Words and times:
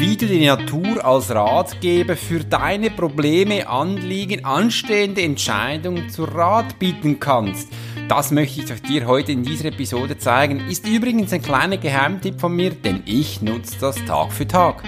wie 0.00 0.16
du 0.16 0.26
die 0.26 0.46
Natur 0.46 1.04
als 1.04 1.28
Ratgeber 1.30 2.16
für 2.16 2.40
deine 2.40 2.88
Probleme, 2.88 3.68
Anliegen, 3.68 4.46
anstehende 4.46 5.20
Entscheidungen 5.20 6.08
zu 6.08 6.24
Rat 6.24 6.78
bieten 6.78 7.20
kannst. 7.20 7.68
Das 8.08 8.30
möchte 8.30 8.62
ich 8.62 8.80
dir 8.80 9.06
heute 9.06 9.32
in 9.32 9.42
dieser 9.42 9.66
Episode 9.66 10.16
zeigen. 10.16 10.66
Ist 10.70 10.88
übrigens 10.88 11.34
ein 11.34 11.42
kleiner 11.42 11.76
Geheimtipp 11.76 12.40
von 12.40 12.56
mir, 12.56 12.70
denn 12.70 13.02
ich 13.04 13.42
nutze 13.42 13.76
das 13.78 14.02
Tag 14.06 14.32
für 14.32 14.48
Tag. 14.48 14.82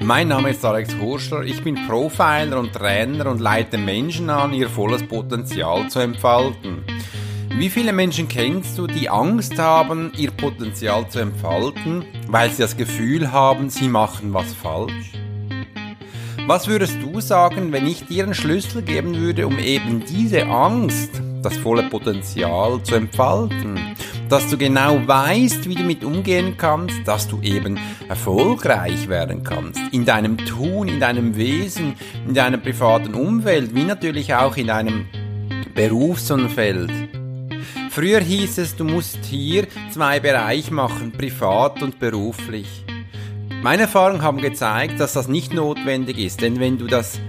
Mein 0.00 0.28
Name 0.28 0.50
ist 0.50 0.62
Alex 0.62 0.94
Horschler, 1.00 1.44
ich 1.44 1.64
bin 1.64 1.86
Profiler 1.86 2.60
und 2.60 2.74
Trainer 2.74 3.30
und 3.30 3.40
leite 3.40 3.78
Menschen 3.78 4.28
an, 4.28 4.52
ihr 4.52 4.68
volles 4.68 5.02
Potenzial 5.08 5.88
zu 5.88 6.00
entfalten. 6.00 6.84
Wie 7.58 7.68
viele 7.68 7.92
Menschen 7.92 8.28
kennst 8.28 8.78
du, 8.78 8.86
die 8.86 9.10
Angst 9.10 9.58
haben, 9.58 10.10
ihr 10.16 10.30
Potenzial 10.30 11.08
zu 11.08 11.20
entfalten, 11.20 12.04
weil 12.26 12.50
sie 12.50 12.62
das 12.62 12.76
Gefühl 12.76 13.30
haben, 13.30 13.68
sie 13.68 13.88
machen 13.88 14.32
was 14.32 14.52
falsch? 14.54 15.12
Was 16.46 16.66
würdest 16.66 16.96
du 17.02 17.20
sagen, 17.20 17.70
wenn 17.70 17.86
ich 17.86 18.06
dir 18.06 18.24
einen 18.24 18.34
Schlüssel 18.34 18.82
geben 18.82 19.16
würde, 19.16 19.46
um 19.46 19.58
eben 19.58 20.02
diese 20.04 20.46
Angst, 20.46 21.10
das 21.42 21.56
volle 21.58 21.84
Potenzial 21.84 22.82
zu 22.82 22.94
entfalten? 22.94 23.78
Dass 24.28 24.48
du 24.48 24.56
genau 24.56 25.06
weißt, 25.06 25.68
wie 25.68 25.74
du 25.74 25.82
mit 25.82 26.04
umgehen 26.04 26.56
kannst, 26.56 27.06
dass 27.06 27.28
du 27.28 27.40
eben 27.42 27.78
erfolgreich 28.08 29.08
werden 29.08 29.44
kannst. 29.44 29.80
In 29.92 30.06
deinem 30.06 30.38
Tun, 30.38 30.88
in 30.88 31.00
deinem 31.00 31.36
Wesen, 31.36 31.94
in 32.26 32.34
deiner 32.34 32.58
privaten 32.58 33.14
Umwelt, 33.14 33.74
wie 33.74 33.84
natürlich 33.84 34.34
auch 34.34 34.56
in 34.56 34.68
deinem 34.68 35.06
Berufsumfeld. 35.74 36.90
Früher 37.92 38.20
hieß 38.20 38.56
es, 38.56 38.74
du 38.74 38.84
musst 38.84 39.22
hier 39.26 39.66
zwei 39.90 40.18
Bereiche 40.18 40.72
machen, 40.72 41.12
privat 41.12 41.82
und 41.82 41.98
beruflich. 41.98 42.66
Meine 43.62 43.82
Erfahrungen 43.82 44.22
haben 44.22 44.40
gezeigt, 44.40 44.98
dass 44.98 45.12
das 45.12 45.28
nicht 45.28 45.52
notwendig 45.52 46.16
ist, 46.16 46.40
denn 46.40 46.58
wenn 46.58 46.78
du 46.78 46.86
das 46.86 47.20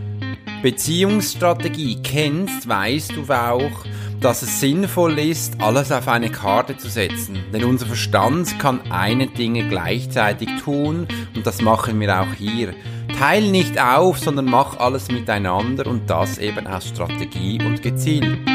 Beziehungsstrategie 0.61 2.01
kennst, 2.01 2.65
weißt 2.65 3.11
du 3.17 3.23
auch, 3.33 3.85
dass 4.21 4.41
es 4.41 4.61
sinnvoll 4.61 5.19
ist, 5.19 5.59
alles 5.59 5.91
auf 5.91 6.07
eine 6.07 6.31
Karte 6.31 6.77
zu 6.77 6.87
setzen. 6.87 7.43
Denn 7.51 7.65
unser 7.65 7.87
Verstand 7.87 8.57
kann 8.57 8.89
eine 8.89 9.27
Dinge 9.27 9.67
gleichzeitig 9.67 10.47
tun 10.63 11.09
und 11.35 11.45
das 11.45 11.61
machen 11.61 11.99
wir 11.99 12.21
auch 12.21 12.33
hier. 12.37 12.73
Teil 13.19 13.51
nicht 13.51 13.77
auf, 13.77 14.17
sondern 14.17 14.45
mach 14.45 14.77
alles 14.77 15.11
miteinander 15.11 15.87
und 15.87 16.09
das 16.09 16.37
eben 16.37 16.67
aus 16.67 16.87
Strategie 16.87 17.61
und 17.61 17.83
gezielt. 17.83 18.52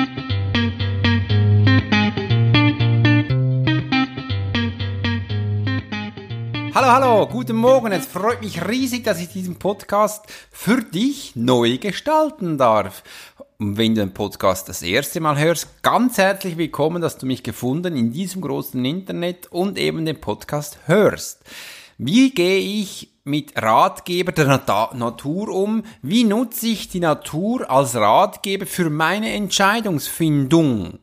Hallo, 6.80 6.92
hallo, 6.92 7.26
guten 7.26 7.56
Morgen. 7.56 7.90
Es 7.90 8.06
freut 8.06 8.40
mich 8.40 8.64
riesig, 8.64 9.02
dass 9.02 9.20
ich 9.20 9.26
diesen 9.30 9.58
Podcast 9.58 10.24
für 10.52 10.80
dich 10.80 11.34
neu 11.34 11.76
gestalten 11.78 12.56
darf. 12.56 13.02
Und 13.58 13.76
wenn 13.76 13.96
du 13.96 14.02
den 14.02 14.14
Podcast 14.14 14.68
das 14.68 14.82
erste 14.82 15.18
Mal 15.18 15.36
hörst, 15.36 15.82
ganz 15.82 16.18
herzlich 16.18 16.56
willkommen, 16.56 17.02
dass 17.02 17.18
du 17.18 17.26
mich 17.26 17.42
gefunden 17.42 17.96
in 17.96 18.12
diesem 18.12 18.42
großen 18.42 18.84
Internet 18.84 19.48
und 19.48 19.76
eben 19.76 20.06
den 20.06 20.20
Podcast 20.20 20.78
hörst. 20.86 21.42
Wie 21.96 22.30
gehe 22.30 22.60
ich 22.60 23.10
mit 23.24 23.60
Ratgeber 23.60 24.30
der 24.30 24.46
Natur 24.46 25.48
um? 25.48 25.82
Wie 26.00 26.22
nutze 26.22 26.68
ich 26.68 26.88
die 26.88 27.00
Natur 27.00 27.68
als 27.68 27.96
Ratgeber 27.96 28.66
für 28.66 28.88
meine 28.88 29.32
Entscheidungsfindung? 29.32 31.00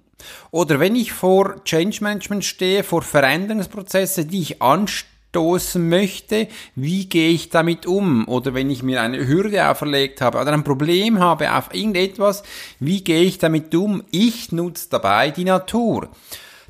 Oder 0.52 0.80
wenn 0.80 0.96
ich 0.96 1.12
vor 1.12 1.62
Change 1.66 1.98
Management 2.02 2.46
stehe, 2.46 2.86
vor 2.86 3.02
Veränderungsprozesse, 3.02 4.26
die 4.26 4.42
ich 4.42 4.62
anstehe, 4.62 5.15
stoßen 5.36 5.90
möchte, 5.90 6.48
wie 6.76 7.08
gehe 7.08 7.30
ich 7.30 7.50
damit 7.50 7.86
um? 7.86 8.26
Oder 8.30 8.54
wenn 8.54 8.70
ich 8.70 8.84
mir 8.84 9.02
eine 9.02 9.28
Hürde 9.28 9.70
auferlegt 9.70 10.22
habe 10.22 10.40
oder 10.40 10.54
ein 10.54 10.64
Problem 10.64 11.20
habe 11.20 11.54
auf 11.54 11.74
irgendetwas, 11.74 12.42
wie 12.80 13.04
gehe 13.04 13.24
ich 13.24 13.38
damit 13.38 13.76
um? 13.76 14.02
Ich 14.12 14.54
nutze 14.54 14.88
dabei 14.90 15.32
die 15.32 15.44
Natur. 15.44 16.08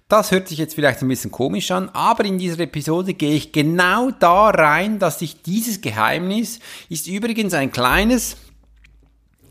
Das 0.07 0.31
hört 0.31 0.47
sich 0.47 0.57
jetzt 0.57 0.73
vielleicht 0.73 1.03
ein 1.03 1.07
bisschen 1.07 1.31
komisch 1.31 1.69
an, 1.69 1.89
aber 1.93 2.25
in 2.25 2.39
dieser 2.39 2.59
Episode 2.61 3.13
gehe 3.13 3.35
ich 3.35 3.51
genau 3.51 4.09
da 4.09 4.49
rein, 4.49 4.97
dass 4.97 5.21
ich 5.21 5.43
dieses 5.43 5.81
Geheimnis 5.81 6.59
ist 6.89 7.07
übrigens 7.07 7.53
ein 7.53 7.71
kleines 7.71 8.35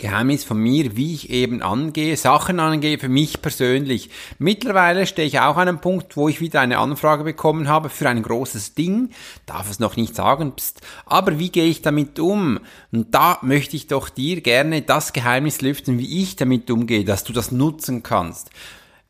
Geheimnis 0.04 0.44
von 0.44 0.58
mir, 0.58 0.98
wie 0.98 1.14
ich 1.14 1.30
eben 1.30 1.62
angehe, 1.62 2.18
Sachen 2.18 2.60
angehe, 2.60 2.98
für 2.98 3.08
mich 3.08 3.40
persönlich. 3.40 4.10
Mittlerweile 4.38 5.06
stehe 5.06 5.26
ich 5.26 5.40
auch 5.40 5.56
an 5.56 5.66
einem 5.66 5.80
Punkt, 5.80 6.18
wo 6.18 6.28
ich 6.28 6.42
wieder 6.42 6.60
eine 6.60 6.76
Anfrage 6.76 7.24
bekommen 7.24 7.68
habe 7.68 7.88
für 7.88 8.06
ein 8.06 8.22
großes 8.22 8.74
Ding, 8.74 9.08
darf 9.46 9.70
es 9.70 9.78
noch 9.78 9.96
nicht 9.96 10.14
sagen, 10.14 10.52
pst, 10.56 10.82
aber 11.06 11.38
wie 11.38 11.48
gehe 11.48 11.64
ich 11.64 11.80
damit 11.80 12.18
um? 12.18 12.60
Und 12.92 13.14
da 13.14 13.38
möchte 13.40 13.76
ich 13.76 13.86
doch 13.86 14.10
dir 14.10 14.42
gerne 14.42 14.82
das 14.82 15.14
Geheimnis 15.14 15.62
lüften, 15.62 15.98
wie 15.98 16.22
ich 16.22 16.36
damit 16.36 16.70
umgehe, 16.70 17.06
dass 17.06 17.24
du 17.24 17.32
das 17.32 17.50
nutzen 17.50 18.02
kannst. 18.02 18.50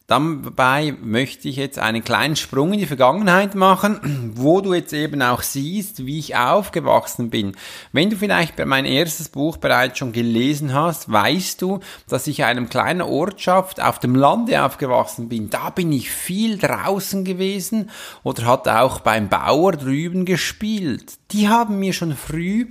Dabei 0.06 0.94
möchte 1.03 1.48
ich 1.48 1.56
jetzt 1.56 1.78
einen 1.78 2.04
kleinen 2.04 2.37
Sprung 2.37 2.75
in 2.75 2.78
die 2.78 2.84
Vergangenheit 2.84 3.54
machen, 3.54 4.32
wo 4.34 4.60
du 4.60 4.75
jetzt 4.75 4.92
eben 4.92 5.22
auch 5.22 5.41
siehst, 5.41 6.04
wie 6.04 6.19
ich 6.19 6.37
aufgewachsen 6.37 7.31
bin. 7.31 7.56
Wenn 7.92 8.10
du 8.10 8.16
vielleicht 8.16 8.62
mein 8.66 8.84
erstes 8.84 9.31
Buch 9.31 9.56
bereits 9.56 9.97
schon 9.97 10.12
gelesen 10.12 10.75
hast, 10.75 11.10
weißt 11.10 11.62
du, 11.62 11.81
dass 12.06 12.26
ich 12.26 12.41
in 12.41 12.44
einem 12.44 12.69
kleinen 12.69 13.00
Ortschaft 13.00 13.81
auf 13.81 13.98
dem 13.98 14.14
Lande 14.14 14.62
aufgewachsen 14.62 15.31
bin. 15.31 15.48
Da 15.48 15.70
bin 15.70 15.91
ich 15.91 16.10
viel 16.10 16.59
draußen 16.59 17.25
gewesen 17.25 17.88
oder 18.22 18.44
hatte 18.44 18.81
auch 18.81 19.00
beim 19.00 19.31
Bauer 19.31 19.72
drüben 19.72 20.26
gespielt. 20.26 21.14
Die 21.31 21.48
haben 21.48 21.78
mir 21.78 21.94
schon 21.94 22.14
früh 22.14 22.66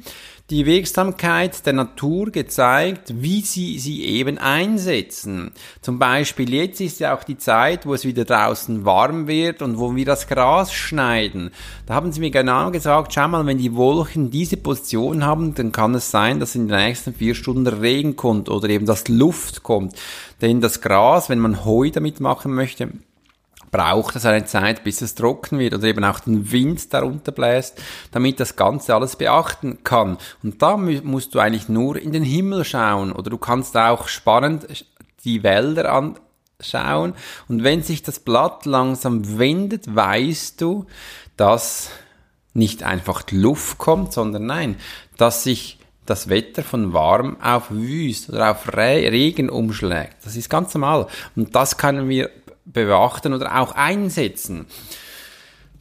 die 0.53 0.67
Wirksamkeit 0.67 1.65
der 1.65 1.73
Natur 1.73 2.29
gezeigt, 2.29 3.11
wie 3.15 3.41
sie 3.41 3.79
sie 3.79 4.05
eben 4.05 4.37
einsetzen. 4.37 5.51
Zum 5.81 5.97
Beispiel 5.97 6.53
jetzt 6.53 6.79
ist 6.79 6.99
ja 6.99 7.15
auch 7.15 7.23
die 7.23 7.39
Zeit, 7.39 7.87
wo 7.87 7.95
es 7.95 8.05
wieder 8.05 8.23
draußen 8.23 8.85
warm 8.85 9.27
wird 9.27 9.63
und 9.63 9.79
wo 9.79 9.95
wir 9.95 10.05
das 10.05 10.27
Gras 10.27 10.71
schneiden. 10.71 11.49
Da 11.87 11.95
haben 11.95 12.11
sie 12.11 12.19
mir 12.19 12.29
genau 12.29 12.69
gesagt, 12.69 13.15
schau 13.15 13.27
mal, 13.27 13.47
wenn 13.47 13.57
die 13.57 13.75
Wolken 13.75 14.29
diese 14.29 14.57
Position 14.57 15.25
haben, 15.25 15.55
dann 15.55 15.71
kann 15.71 15.95
es 15.95 16.11
sein, 16.11 16.39
dass 16.39 16.53
in 16.53 16.67
den 16.67 16.77
nächsten 16.77 17.15
vier 17.15 17.33
Stunden 17.33 17.65
Regen 17.65 18.15
kommt 18.15 18.47
oder 18.47 18.69
eben 18.69 18.85
das 18.85 19.07
Luft 19.07 19.63
kommt. 19.63 19.95
Denn 20.39 20.61
das 20.61 20.81
Gras, 20.81 21.29
wenn 21.29 21.39
man 21.39 21.65
Heu 21.65 21.89
damit 21.89 22.19
machen 22.19 22.53
möchte, 22.53 22.89
braucht 23.73 24.15
es 24.15 24.25
eine 24.25 24.45
Zeit, 24.45 24.85
bis 24.85 25.01
es 25.01 25.15
trocken 25.15 25.59
wird 25.59 25.73
oder 25.73 25.83
eben 25.83 26.05
auch 26.05 26.21
den 26.21 26.51
Wind 26.53 26.93
darunter 26.93 27.33
bläst, 27.33 27.81
damit 28.11 28.39
das 28.39 28.55
Ganze 28.55 28.95
alles 28.95 29.17
beachten 29.17 29.83
kann. 29.83 30.17
Und 30.41 30.61
da 30.61 30.77
musst 30.77 31.35
du 31.35 31.39
eigentlich 31.39 31.67
nur 31.67 31.97
in 31.97 32.13
den 32.13 32.23
Himmel 32.23 32.63
schauen 32.63 33.11
oder 33.11 33.29
du 33.29 33.37
kannst 33.37 33.75
auch 33.75 34.07
spannend 34.07 34.85
die 35.25 35.43
Wälder 35.43 35.91
anschauen 35.91 37.13
und 37.49 37.63
wenn 37.63 37.83
sich 37.83 38.03
das 38.03 38.19
Blatt 38.19 38.65
langsam 38.65 39.37
wendet, 39.37 39.93
weißt 39.93 40.61
du, 40.61 40.85
dass 41.35 41.89
nicht 42.53 42.83
einfach 42.83 43.23
die 43.23 43.37
Luft 43.37 43.79
kommt, 43.79 44.13
sondern 44.13 44.45
nein, 44.45 44.75
dass 45.17 45.43
sich 45.43 45.79
das 46.05 46.29
Wetter 46.29 46.63
von 46.63 46.93
warm 46.93 47.37
auf 47.41 47.71
wüst 47.71 48.29
oder 48.29 48.51
auf 48.51 48.71
Regen 48.75 49.49
umschlägt. 49.49 50.17
Das 50.23 50.35
ist 50.35 50.49
ganz 50.49 50.73
normal. 50.73 51.07
Und 51.35 51.55
das 51.55 51.77
können 51.77 52.09
wir 52.09 52.29
beachten 52.65 53.33
oder 53.33 53.59
auch 53.59 53.73
einsetzen. 53.73 54.65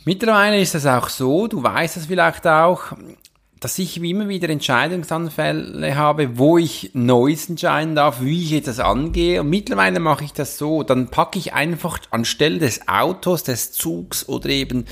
Mittlerweile 0.04 0.60
ist 0.60 0.75
es 0.75 0.87
auch 0.87 1.09
so, 1.09 1.47
du 1.47 1.62
weißt 1.62 1.97
es 1.97 2.06
vielleicht 2.06 2.47
auch, 2.47 2.93
dass 3.60 3.78
ich 3.78 4.03
immer 4.03 4.28
wieder 4.28 4.48
Entscheidungsanfälle 4.48 5.94
habe, 5.94 6.37
wo 6.37 6.59
ich 6.59 6.91
Neues 6.94 7.48
entscheiden 7.48 7.94
darf, 7.94 8.21
wie 8.21 8.42
ich 8.42 8.50
jetzt 8.50 8.66
das 8.66 8.81
angehe. 8.81 9.41
Und 9.41 9.50
mittlerweile 9.50 10.00
mache 10.00 10.25
ich 10.25 10.32
das 10.32 10.59
so, 10.59 10.82
dann 10.82 11.09
packe 11.09 11.38
ich 11.38 11.53
einfach 11.53 12.00
anstelle 12.10 12.59
des 12.59 12.89
Autos, 12.89 13.45
des 13.45 13.71
Zugs 13.71 14.28
oder 14.28 14.48
eben 14.48 14.86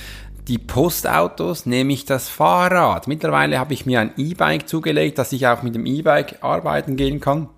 die 0.47 0.59
Postautos, 0.59 1.67
nehme 1.67 1.93
ich 1.93 2.05
das 2.05 2.29
Fahrrad. 2.29 3.09
Mittlerweile 3.09 3.59
habe 3.59 3.75
ich 3.75 3.87
mir 3.87 4.00
ein 4.00 4.12
E-Bike 4.17 4.69
zugelegt, 4.69 5.19
dass 5.19 5.32
ich 5.32 5.49
auch 5.49 5.62
mit 5.62 5.75
dem 5.75 5.87
E-Bike 5.87 6.43
arbeiten 6.43 6.97
gehen 6.97 7.19
kann. 7.20 7.49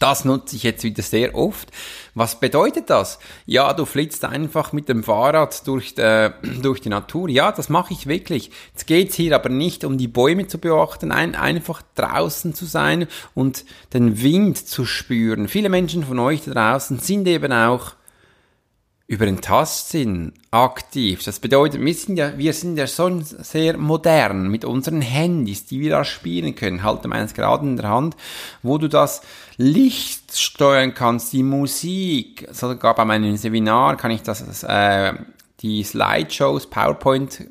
Das 0.00 0.24
nutze 0.24 0.56
ich 0.56 0.62
jetzt 0.62 0.82
wieder 0.82 1.02
sehr 1.02 1.34
oft. 1.34 1.70
Was 2.14 2.40
bedeutet 2.40 2.88
das? 2.88 3.18
Ja, 3.44 3.74
du 3.74 3.84
flitzt 3.84 4.24
einfach 4.24 4.72
mit 4.72 4.88
dem 4.88 5.04
Fahrrad 5.04 5.66
durch, 5.66 5.96
äh, 5.98 6.30
durch 6.62 6.80
die 6.80 6.88
Natur. 6.88 7.28
Ja, 7.28 7.52
das 7.52 7.68
mache 7.68 7.92
ich 7.92 8.06
wirklich. 8.06 8.50
Jetzt 8.72 8.86
geht's 8.86 9.14
hier 9.14 9.34
aber 9.34 9.50
nicht 9.50 9.84
um 9.84 9.98
die 9.98 10.08
Bäume 10.08 10.46
zu 10.46 10.56
beobachten, 10.56 11.12
ein, 11.12 11.34
einfach 11.34 11.82
draußen 11.96 12.54
zu 12.54 12.64
sein 12.64 13.08
und 13.34 13.66
den 13.92 14.22
Wind 14.22 14.66
zu 14.66 14.86
spüren. 14.86 15.48
Viele 15.48 15.68
Menschen 15.68 16.02
von 16.02 16.18
euch 16.18 16.44
da 16.46 16.52
draußen 16.52 16.98
sind 16.98 17.28
eben 17.28 17.52
auch 17.52 17.92
über 19.10 19.26
den 19.26 19.40
Tastsinn 19.40 20.32
aktiv. 20.52 21.24
Das 21.24 21.40
bedeutet, 21.40 21.80
wir 21.80 21.94
sind 21.94 22.16
ja, 22.16 22.38
wir 22.38 22.52
sind 22.52 22.76
ja 22.76 22.86
schon 22.86 23.24
sehr 23.24 23.76
modern 23.76 24.48
mit 24.48 24.64
unseren 24.64 25.00
Handys, 25.00 25.66
die 25.66 25.80
wir 25.80 25.90
da 25.90 26.04
spielen 26.04 26.54
können. 26.54 26.84
Halte 26.84 27.08
meins 27.08 27.34
gerade 27.34 27.66
in 27.66 27.76
der 27.76 27.88
Hand, 27.88 28.14
wo 28.62 28.78
du 28.78 28.88
das 28.88 29.22
Licht 29.56 30.38
steuern 30.38 30.94
kannst, 30.94 31.32
die 31.32 31.42
Musik. 31.42 32.46
Sogar 32.52 32.94
bei 32.94 33.04
meinem 33.04 33.36
Seminar 33.36 33.96
kann 33.96 34.12
ich 34.12 34.22
das, 34.22 34.62
äh, 34.62 35.14
die 35.60 35.82
Slideshows, 35.82 36.68
PowerPoint 36.70 37.48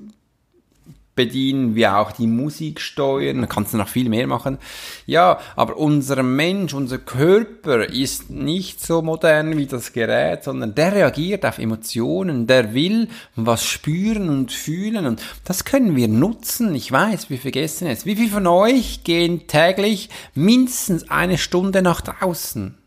bedienen, 1.20 1.76
wie 1.76 1.86
auch 1.86 2.14
die 2.14 2.28
Musik 2.28 2.80
steuern, 2.80 3.42
da 3.42 3.48
kannst 3.48 3.74
du 3.74 3.78
noch 3.78 3.90
viel 3.90 4.08
mehr 4.08 4.26
machen. 4.26 4.58
Ja, 5.06 5.38
aber 5.58 5.76
unser 5.76 6.24
Mensch, 6.24 6.74
unser 6.74 6.98
Körper 6.98 7.90
ist 7.90 8.30
nicht 8.30 8.80
so 8.82 9.02
modern 9.02 9.58
wie 9.58 9.66
das 9.66 9.92
Gerät, 9.92 10.46
sondern 10.46 10.76
der 10.76 10.94
reagiert 10.94 11.46
auf 11.46 11.60
Emotionen, 11.60 12.48
der 12.48 12.74
will 12.74 13.10
was 13.36 13.66
spüren 13.66 14.30
und 14.30 14.54
fühlen 14.54 15.06
und 15.06 15.22
das 15.44 15.66
können 15.66 15.98
wir 15.98 16.08
nutzen. 16.08 16.74
Ich 16.74 16.90
weiß, 16.90 17.30
wir 17.30 17.38
vergessen 17.38 17.90
es. 17.90 18.06
Wie 18.06 18.16
viele 18.16 18.32
von 18.32 18.48
euch 18.48 19.04
gehen 19.04 19.46
täglich 19.48 20.10
mindestens 20.36 21.10
eine 21.10 21.38
Stunde 21.38 21.82
nach 21.82 22.00
draußen? 22.00 22.78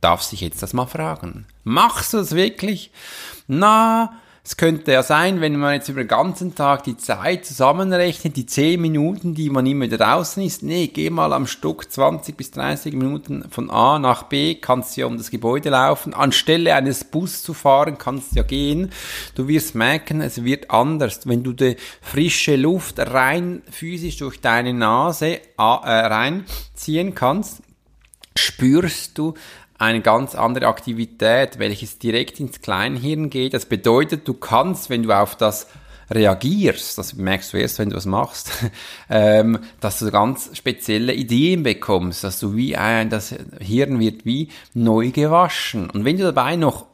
Darf 0.00 0.22
sich 0.22 0.40
jetzt 0.40 0.62
das 0.62 0.72
mal 0.72 0.86
fragen. 0.86 1.44
Machst 1.64 2.14
du 2.14 2.18
es 2.18 2.34
wirklich? 2.34 2.92
Na, 3.46 4.18
es 4.44 4.56
könnte 4.56 4.90
ja 4.90 5.04
sein, 5.04 5.40
wenn 5.40 5.56
man 5.56 5.74
jetzt 5.74 5.88
über 5.88 6.02
den 6.02 6.08
ganzen 6.08 6.56
Tag 6.56 6.82
die 6.82 6.96
Zeit 6.96 7.46
zusammenrechnet, 7.46 8.36
die 8.36 8.44
10 8.44 8.80
Minuten, 8.80 9.34
die 9.36 9.50
man 9.50 9.66
immer 9.66 9.86
draußen 9.86 10.42
ist, 10.42 10.64
nee, 10.64 10.88
geh 10.88 11.10
mal 11.10 11.32
am 11.32 11.46
Stück 11.46 11.92
20 11.92 12.36
bis 12.36 12.50
30 12.50 12.94
Minuten 12.94 13.44
von 13.50 13.70
A 13.70 14.00
nach 14.00 14.24
B, 14.24 14.56
kannst 14.56 14.96
ja 14.96 15.06
um 15.06 15.16
das 15.16 15.30
Gebäude 15.30 15.70
laufen. 15.70 16.12
Anstelle 16.12 16.74
eines 16.74 17.04
Bus 17.04 17.44
zu 17.44 17.54
fahren, 17.54 17.98
kannst 17.98 18.34
ja 18.34 18.42
gehen. 18.42 18.90
Du 19.36 19.46
wirst 19.46 19.76
merken, 19.76 20.20
es 20.20 20.42
wird 20.42 20.72
anders. 20.72 21.20
Wenn 21.24 21.44
du 21.44 21.52
die 21.52 21.76
frische 22.00 22.56
Luft 22.56 22.98
rein 22.98 23.62
physisch 23.70 24.16
durch 24.16 24.40
deine 24.40 24.74
Nase 24.74 25.40
äh, 25.56 25.62
reinziehen 25.62 27.14
kannst, 27.14 27.62
spürst 28.36 29.18
du 29.18 29.34
eine 29.82 30.00
ganz 30.00 30.34
andere 30.34 30.68
Aktivität, 30.68 31.58
welches 31.58 31.98
direkt 31.98 32.38
ins 32.38 32.60
Kleinhirn 32.60 33.30
geht. 33.30 33.52
Das 33.52 33.66
bedeutet, 33.66 34.28
du 34.28 34.34
kannst, 34.34 34.90
wenn 34.90 35.02
du 35.02 35.12
auf 35.12 35.34
das 35.36 35.66
reagierst, 36.08 36.98
das 36.98 37.14
merkst 37.14 37.52
du 37.52 37.56
erst, 37.56 37.78
wenn 37.78 37.90
du 37.90 37.96
was 37.96 38.06
machst, 38.06 38.52
ähm, 39.10 39.58
dass 39.80 39.98
du 39.98 40.10
ganz 40.10 40.50
spezielle 40.56 41.14
Ideen 41.14 41.64
bekommst, 41.64 42.22
dass 42.22 42.38
du 42.38 42.54
wie 42.54 42.76
ein, 42.76 43.10
das 43.10 43.34
Hirn 43.60 43.98
wird 43.98 44.24
wie 44.24 44.50
neu 44.72 45.10
gewaschen. 45.10 45.90
Und 45.90 46.04
wenn 46.04 46.16
du 46.16 46.24
dabei 46.24 46.54
noch 46.56 46.86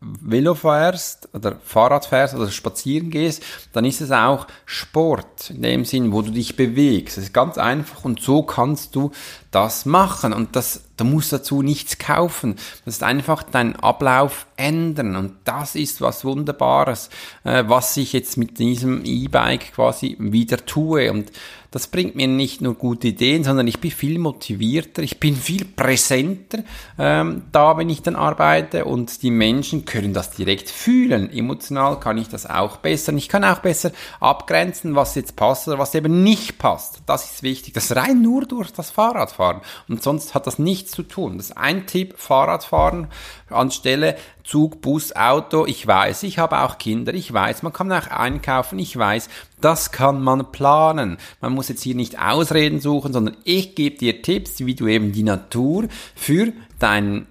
Velo 0.00 0.54
fährst 0.56 1.28
oder 1.32 1.56
Fahrrad 1.64 2.06
fährst 2.06 2.34
oder 2.34 2.50
spazieren 2.50 3.10
gehst, 3.10 3.44
dann 3.72 3.84
ist 3.84 4.00
es 4.00 4.10
auch 4.10 4.48
Sport 4.66 5.50
in 5.50 5.62
dem 5.62 5.84
Sinn, 5.84 6.12
wo 6.12 6.22
du 6.22 6.32
dich 6.32 6.56
bewegst. 6.56 7.18
Es 7.18 7.24
ist 7.24 7.34
ganz 7.34 7.56
einfach 7.56 8.04
und 8.04 8.20
so 8.20 8.42
kannst 8.42 8.96
du 8.96 9.12
das 9.52 9.86
machen 9.86 10.32
und 10.32 10.56
das, 10.56 10.82
du 10.96 11.04
musst 11.04 11.32
dazu 11.32 11.62
nichts 11.62 11.98
kaufen. 11.98 12.56
Das 12.84 12.94
ist 12.94 13.02
einfach 13.02 13.44
dein 13.44 13.76
Ablauf 13.76 14.46
ändern 14.56 15.14
und 15.14 15.34
das 15.44 15.76
ist 15.76 16.00
was 16.00 16.24
Wunderbares, 16.24 17.10
äh, 17.44 17.62
was 17.66 17.96
ich 17.96 18.12
jetzt 18.12 18.36
mit 18.36 18.58
diesem 18.58 19.04
E-Bike 19.04 19.74
quasi 19.74 20.16
wieder 20.18 20.64
tue 20.66 21.12
und 21.12 21.30
das 21.72 21.86
bringt 21.86 22.16
mir 22.16 22.28
nicht 22.28 22.60
nur 22.60 22.74
gute 22.74 23.08
Ideen, 23.08 23.44
sondern 23.44 23.66
ich 23.66 23.80
bin 23.80 23.90
viel 23.90 24.18
motivierter, 24.18 25.02
ich 25.02 25.18
bin 25.18 25.34
viel 25.34 25.64
präsenter 25.64 26.64
ähm, 26.98 27.44
da, 27.50 27.78
wenn 27.78 27.88
ich 27.88 28.02
dann 28.02 28.14
arbeite 28.14 28.84
und 28.84 29.22
die 29.22 29.30
Menschen 29.30 29.86
können 29.86 30.12
das 30.12 30.30
direkt 30.32 30.68
fühlen. 30.68 31.32
Emotional 31.32 31.98
kann 31.98 32.18
ich 32.18 32.28
das 32.28 32.44
auch 32.44 32.76
besser. 32.76 33.12
Und 33.12 33.18
ich 33.18 33.30
kann 33.30 33.42
auch 33.42 33.60
besser 33.60 33.90
abgrenzen, 34.20 34.94
was 34.94 35.14
jetzt 35.14 35.34
passt 35.34 35.66
oder 35.66 35.78
was 35.78 35.94
eben 35.94 36.22
nicht 36.22 36.58
passt. 36.58 37.00
Das 37.06 37.32
ist 37.32 37.42
wichtig. 37.42 37.72
Das 37.72 37.96
rein 37.96 38.20
nur 38.20 38.44
durch 38.44 38.70
das 38.70 38.90
Fahrradfahren. 38.90 39.41
Und 39.88 40.02
sonst 40.02 40.34
hat 40.34 40.46
das 40.46 40.58
nichts 40.58 40.92
zu 40.92 41.02
tun. 41.02 41.36
Das 41.36 41.50
ist 41.50 41.56
ein 41.56 41.86
Tipp, 41.86 42.14
Fahrradfahren 42.16 43.08
anstelle 43.52 44.16
Zug, 44.44 44.80
Bus, 44.80 45.14
Auto. 45.14 45.66
Ich 45.66 45.86
weiß, 45.86 46.24
ich 46.24 46.38
habe 46.38 46.62
auch 46.62 46.78
Kinder. 46.78 47.14
Ich 47.14 47.32
weiß, 47.32 47.62
man 47.62 47.72
kann 47.72 47.92
auch 47.92 48.08
einkaufen. 48.08 48.78
Ich 48.78 48.96
weiß, 48.96 49.28
das 49.60 49.92
kann 49.92 50.20
man 50.20 50.50
planen. 50.50 51.18
Man 51.40 51.52
muss 51.52 51.68
jetzt 51.68 51.82
hier 51.82 51.94
nicht 51.94 52.18
Ausreden 52.18 52.80
suchen, 52.80 53.12
sondern 53.12 53.36
ich 53.44 53.74
gebe 53.74 53.96
dir 53.96 54.22
Tipps, 54.22 54.60
wie 54.60 54.74
du 54.74 54.86
eben 54.88 55.12
die 55.12 55.22
Natur 55.22 55.88
für 56.14 56.52
deine 56.78 57.26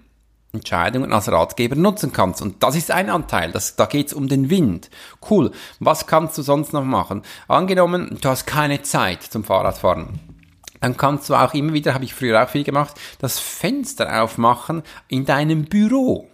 Entscheidungen 0.54 1.14
als 1.14 1.32
Ratgeber 1.32 1.76
nutzen 1.76 2.12
kannst. 2.12 2.42
Und 2.42 2.64
das 2.64 2.76
ist 2.76 2.92
ein 2.92 3.10
Anteil. 3.10 3.52
Das, 3.52 3.76
da 3.76 3.86
geht's 3.86 4.14
um 4.14 4.28
den 4.28 4.50
Wind. 4.50 4.90
Cool. 5.30 5.52
Was 5.80 6.08
kannst 6.08 6.38
du 6.38 6.42
sonst 6.42 6.74
noch 6.74 6.84
machen? 6.84 7.24
Angenommen, 7.48 8.18
du 8.22 8.30
hast 8.30 8.46
keine 8.46 8.82
Zeit 8.82 9.24
zum 9.24 9.44
Fahrradfahren 9.44 10.31
dann 10.82 10.98
kannst 10.98 11.30
du 11.30 11.36
auch 11.36 11.54
immer 11.54 11.74
wieder, 11.74 11.94
habe 11.94 12.04
ich 12.04 12.14
früher 12.14 12.44
auch 12.44 12.50
viel 12.50 12.64
gemacht, 12.64 13.00
das 13.20 13.40
Fenster 13.40 14.22
aufmachen 14.22 14.84
in 15.08 15.26
deinem 15.26 15.66
Büro. 15.66 16.28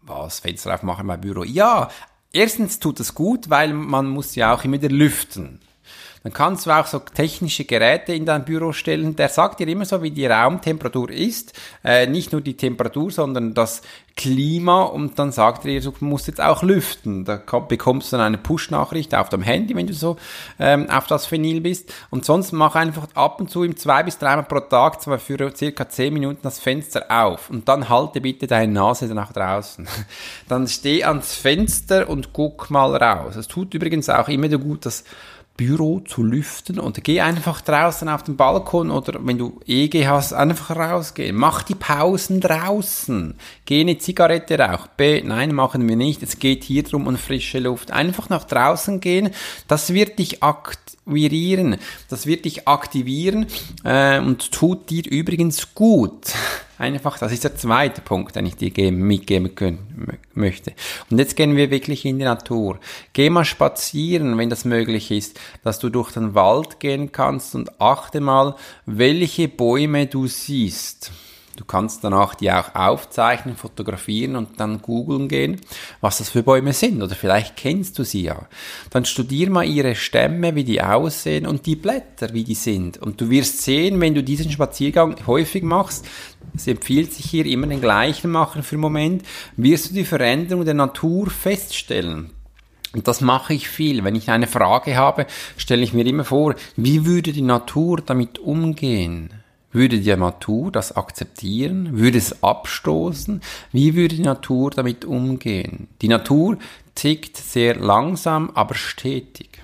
Was? 0.00 0.40
Fenster 0.40 0.74
aufmachen 0.74 1.02
in 1.02 1.06
meinem 1.08 1.20
Büro? 1.20 1.44
Ja, 1.44 1.90
erstens 2.32 2.78
tut 2.78 3.00
es 3.00 3.14
gut, 3.14 3.50
weil 3.50 3.74
man 3.74 4.08
muss 4.08 4.34
ja 4.34 4.54
auch 4.54 4.64
immer 4.64 4.80
wieder 4.80 4.88
lüften. 4.88 5.60
Dann 6.22 6.34
kannst 6.34 6.66
du 6.66 6.70
auch 6.70 6.86
so 6.86 6.98
technische 6.98 7.64
Geräte 7.64 8.12
in 8.12 8.26
dein 8.26 8.44
Büro 8.44 8.72
stellen. 8.72 9.16
Der 9.16 9.30
sagt 9.30 9.58
dir 9.58 9.68
immer 9.68 9.86
so, 9.86 10.02
wie 10.02 10.10
die 10.10 10.26
Raumtemperatur 10.26 11.10
ist. 11.10 11.58
Äh, 11.82 12.06
nicht 12.06 12.32
nur 12.32 12.42
die 12.42 12.58
Temperatur, 12.58 13.10
sondern 13.10 13.54
das 13.54 13.80
Klima. 14.16 14.82
Und 14.82 15.18
dann 15.18 15.32
sagt 15.32 15.64
er 15.64 15.70
dir, 15.70 15.80
du 15.80 15.94
musst 16.00 16.26
jetzt 16.26 16.42
auch 16.42 16.62
lüften. 16.62 17.24
Da 17.24 17.36
bekommst 17.36 18.12
du 18.12 18.18
dann 18.18 18.26
eine 18.26 18.38
Push-Nachricht 18.38 19.14
auf 19.14 19.30
deinem 19.30 19.44
Handy, 19.44 19.74
wenn 19.74 19.86
du 19.86 19.94
so 19.94 20.16
ähm, 20.58 20.90
auf 20.90 21.06
das 21.06 21.30
Vinyl 21.30 21.62
bist. 21.62 21.90
Und 22.10 22.26
sonst 22.26 22.52
mach 22.52 22.74
einfach 22.74 23.08
ab 23.14 23.40
und 23.40 23.50
zu 23.50 23.62
im 23.62 23.78
zwei 23.78 24.02
bis 24.02 24.18
dreimal 24.18 24.44
pro 24.44 24.60
Tag, 24.60 25.00
zwar 25.00 25.18
für 25.18 25.50
circa 25.56 25.88
zehn 25.88 26.12
Minuten 26.12 26.40
das 26.42 26.58
Fenster 26.58 27.06
auf. 27.08 27.48
Und 27.48 27.66
dann 27.66 27.88
halte 27.88 28.20
bitte 28.20 28.46
deine 28.46 28.70
Nase 28.70 29.06
nach 29.06 29.32
draußen. 29.32 29.88
dann 30.48 30.68
steh 30.68 31.02
ans 31.02 31.34
Fenster 31.34 32.10
und 32.10 32.34
guck 32.34 32.68
mal 32.68 32.94
raus. 32.94 33.36
Es 33.36 33.48
tut 33.48 33.72
übrigens 33.72 34.10
auch 34.10 34.28
immer 34.28 34.48
gut, 34.48 34.84
dass 34.84 35.04
Büro 35.60 36.00
zu 36.00 36.22
lüften 36.22 36.80
und 36.80 37.04
geh 37.04 37.20
einfach 37.20 37.60
draußen 37.60 38.08
auf 38.08 38.22
den 38.22 38.34
Balkon 38.34 38.90
oder 38.90 39.20
wenn 39.26 39.36
du 39.36 39.60
EG 39.66 40.06
hast, 40.06 40.32
einfach 40.32 40.70
rausgehen. 40.74 41.36
Mach 41.36 41.62
die 41.62 41.74
Pausen 41.74 42.40
draußen. 42.40 43.34
Geh 43.66 43.82
eine 43.82 43.98
Zigarette 43.98 44.58
rauch. 44.58 44.86
B, 44.86 45.20
nein, 45.22 45.54
machen 45.54 45.86
wir 45.86 45.96
nicht. 45.96 46.22
Es 46.22 46.38
geht 46.38 46.64
hier 46.64 46.82
drum 46.82 47.06
um 47.06 47.18
frische 47.18 47.58
Luft. 47.58 47.90
Einfach 47.90 48.30
nach 48.30 48.44
draußen 48.44 49.00
gehen. 49.00 49.32
Das 49.68 49.92
wird 49.92 50.18
dich 50.18 50.42
aktivieren. 50.42 51.76
Das 52.08 52.24
wird 52.24 52.46
dich 52.46 52.66
aktivieren 52.66 53.44
äh, 53.84 54.18
und 54.18 54.52
tut 54.52 54.88
dir 54.88 55.02
übrigens 55.06 55.74
gut. 55.74 56.32
Einfach, 56.80 57.18
das 57.18 57.30
ist 57.30 57.44
der 57.44 57.56
zweite 57.56 58.00
Punkt, 58.00 58.36
den 58.36 58.46
ich 58.46 58.56
dir 58.56 58.70
geben, 58.70 59.06
mitgeben 59.06 59.54
können, 59.54 60.18
möchte. 60.32 60.72
Und 61.10 61.18
jetzt 61.18 61.36
gehen 61.36 61.54
wir 61.54 61.70
wirklich 61.70 62.06
in 62.06 62.18
die 62.18 62.24
Natur. 62.24 62.80
Geh 63.12 63.28
mal 63.28 63.44
spazieren, 63.44 64.38
wenn 64.38 64.48
das 64.48 64.64
möglich 64.64 65.10
ist, 65.10 65.38
dass 65.62 65.78
du 65.78 65.90
durch 65.90 66.12
den 66.12 66.34
Wald 66.34 66.80
gehen 66.80 67.12
kannst 67.12 67.54
und 67.54 67.82
achte 67.82 68.22
mal, 68.22 68.56
welche 68.86 69.46
Bäume 69.46 70.06
du 70.06 70.26
siehst. 70.26 71.12
Du 71.60 71.66
kannst 71.66 72.02
danach 72.02 72.34
die 72.34 72.50
auch 72.50 72.74
aufzeichnen, 72.74 73.54
fotografieren 73.54 74.34
und 74.34 74.58
dann 74.58 74.80
googeln 74.80 75.28
gehen, 75.28 75.60
was 76.00 76.16
das 76.16 76.30
für 76.30 76.42
Bäume 76.42 76.72
sind. 76.72 77.02
Oder 77.02 77.14
vielleicht 77.14 77.54
kennst 77.54 77.98
du 77.98 78.02
sie 78.02 78.22
ja. 78.22 78.48
Dann 78.88 79.04
studier 79.04 79.50
mal 79.50 79.64
ihre 79.64 79.94
Stämme, 79.94 80.54
wie 80.54 80.64
die 80.64 80.80
aussehen 80.80 81.46
und 81.46 81.66
die 81.66 81.76
Blätter, 81.76 82.32
wie 82.32 82.44
die 82.44 82.54
sind. 82.54 82.96
Und 82.96 83.20
du 83.20 83.28
wirst 83.28 83.60
sehen, 83.60 84.00
wenn 84.00 84.14
du 84.14 84.22
diesen 84.22 84.50
Spaziergang 84.50 85.16
häufig 85.26 85.62
machst, 85.62 86.08
es 86.54 86.66
empfiehlt 86.66 87.12
sich 87.12 87.26
hier 87.26 87.44
immer 87.44 87.66
den 87.66 87.82
gleichen 87.82 88.30
machen 88.30 88.62
für 88.62 88.76
den 88.76 88.80
Moment, 88.80 89.22
wirst 89.58 89.90
du 89.90 89.94
die 89.94 90.06
Veränderung 90.06 90.64
der 90.64 90.72
Natur 90.72 91.28
feststellen. 91.28 92.30
Und 92.94 93.06
das 93.06 93.20
mache 93.20 93.52
ich 93.52 93.68
viel. 93.68 94.02
Wenn 94.02 94.16
ich 94.16 94.30
eine 94.30 94.46
Frage 94.46 94.96
habe, 94.96 95.26
stelle 95.58 95.82
ich 95.82 95.92
mir 95.92 96.06
immer 96.06 96.24
vor, 96.24 96.54
wie 96.76 97.04
würde 97.04 97.34
die 97.34 97.42
Natur 97.42 98.00
damit 98.00 98.38
umgehen? 98.38 99.39
Würde 99.72 100.00
die 100.00 100.16
Natur 100.16 100.72
das 100.72 100.96
akzeptieren? 100.96 101.98
Würde 101.98 102.18
es 102.18 102.42
abstoßen? 102.42 103.40
Wie 103.72 103.94
würde 103.94 104.16
die 104.16 104.22
Natur 104.22 104.70
damit 104.70 105.04
umgehen? 105.04 105.88
Die 106.02 106.08
Natur 106.08 106.58
tickt 106.94 107.36
sehr 107.36 107.76
langsam, 107.76 108.50
aber 108.54 108.74
stetig. 108.74 109.62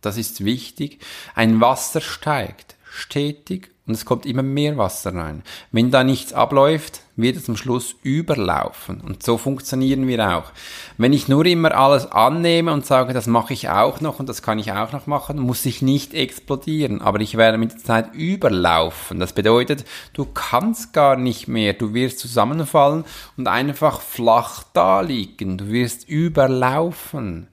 Das 0.00 0.16
ist 0.16 0.44
wichtig. 0.44 1.00
Ein 1.34 1.60
Wasser 1.60 2.00
steigt 2.00 2.76
stetig 2.90 3.70
und 3.86 3.94
es 3.94 4.04
kommt 4.04 4.26
immer 4.26 4.42
mehr 4.42 4.76
Wasser 4.76 5.14
rein. 5.14 5.42
Wenn 5.70 5.90
da 5.90 6.02
nichts 6.02 6.32
abläuft, 6.32 7.02
wird 7.14 7.36
es 7.36 7.48
am 7.48 7.56
Schluss 7.56 7.94
überlaufen. 8.02 9.00
Und 9.00 9.22
so 9.22 9.38
funktionieren 9.38 10.06
wir 10.06 10.36
auch. 10.36 10.52
Wenn 10.98 11.12
ich 11.12 11.28
nur 11.28 11.46
immer 11.46 11.74
alles 11.74 12.06
annehme 12.06 12.72
und 12.72 12.84
sage, 12.84 13.14
das 13.14 13.26
mache 13.26 13.54
ich 13.54 13.68
auch 13.68 14.00
noch 14.00 14.18
und 14.18 14.28
das 14.28 14.42
kann 14.42 14.58
ich 14.58 14.72
auch 14.72 14.92
noch 14.92 15.06
machen, 15.06 15.38
muss 15.38 15.64
ich 15.64 15.82
nicht 15.82 16.14
explodieren. 16.14 17.00
Aber 17.00 17.20
ich 17.20 17.36
werde 17.36 17.58
mit 17.58 17.72
der 17.72 17.78
Zeit 17.78 18.14
überlaufen. 18.14 19.20
Das 19.20 19.32
bedeutet, 19.32 19.84
du 20.12 20.26
kannst 20.26 20.92
gar 20.92 21.16
nicht 21.16 21.48
mehr. 21.48 21.72
Du 21.72 21.94
wirst 21.94 22.18
zusammenfallen 22.18 23.04
und 23.36 23.48
einfach 23.48 24.00
flach 24.00 24.64
da 24.72 25.00
liegen. 25.00 25.58
Du 25.58 25.68
wirst 25.68 26.08
überlaufen. 26.08 27.48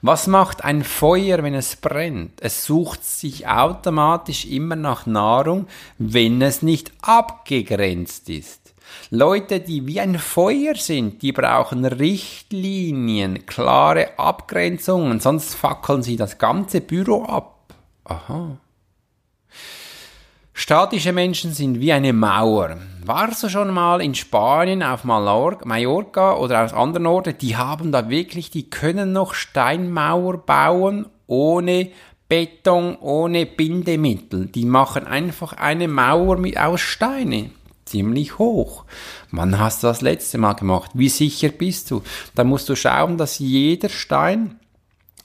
Was 0.00 0.26
macht 0.26 0.64
ein 0.64 0.84
Feuer, 0.84 1.42
wenn 1.42 1.54
es 1.54 1.76
brennt? 1.76 2.40
Es 2.40 2.64
sucht 2.64 3.04
sich 3.04 3.46
automatisch 3.46 4.46
immer 4.46 4.76
nach 4.76 5.06
Nahrung, 5.06 5.66
wenn 5.98 6.42
es 6.42 6.62
nicht 6.62 6.92
abgegrenzt 7.02 8.28
ist. 8.28 8.74
Leute, 9.10 9.60
die 9.60 9.86
wie 9.86 10.00
ein 10.00 10.18
Feuer 10.18 10.74
sind, 10.74 11.22
die 11.22 11.32
brauchen 11.32 11.84
Richtlinien, 11.84 13.46
klare 13.46 14.18
Abgrenzungen, 14.18 15.20
sonst 15.20 15.54
fackeln 15.54 16.02
sie 16.02 16.16
das 16.16 16.38
ganze 16.38 16.80
Büro 16.80 17.24
ab. 17.24 17.74
Aha. 18.04 18.58
Statische 20.54 21.12
Menschen 21.12 21.54
sind 21.54 21.80
wie 21.80 21.92
eine 21.92 22.12
Mauer. 22.12 22.76
Warst 23.04 23.42
du 23.42 23.48
schon 23.48 23.72
mal 23.72 24.02
in 24.02 24.14
Spanien 24.14 24.82
auf 24.82 25.02
Mallorca 25.04 26.36
oder 26.36 26.62
aus 26.62 26.74
anderen 26.74 27.06
Orten? 27.06 27.36
Die 27.38 27.56
haben 27.56 27.90
da 27.90 28.10
wirklich, 28.10 28.50
die 28.50 28.68
können 28.68 29.12
noch 29.12 29.34
Steinmauer 29.34 30.38
bauen 30.44 31.06
ohne 31.26 31.90
Beton, 32.28 32.96
ohne 33.00 33.46
Bindemittel. 33.46 34.46
Die 34.46 34.66
machen 34.66 35.06
einfach 35.06 35.54
eine 35.54 35.88
Mauer 35.88 36.36
mit, 36.36 36.58
aus 36.58 36.80
Steine. 36.80 37.50
Ziemlich 37.86 38.38
hoch. 38.38 38.84
Wann 39.30 39.58
hast 39.58 39.82
du 39.82 39.86
das 39.86 40.02
letzte 40.02 40.38
Mal 40.38 40.52
gemacht? 40.52 40.92
Wie 40.94 41.08
sicher 41.08 41.48
bist 41.48 41.90
du? 41.90 42.02
Da 42.34 42.44
musst 42.44 42.68
du 42.68 42.76
schauen, 42.76 43.16
dass 43.16 43.38
jeder 43.38 43.88
Stein 43.88 44.60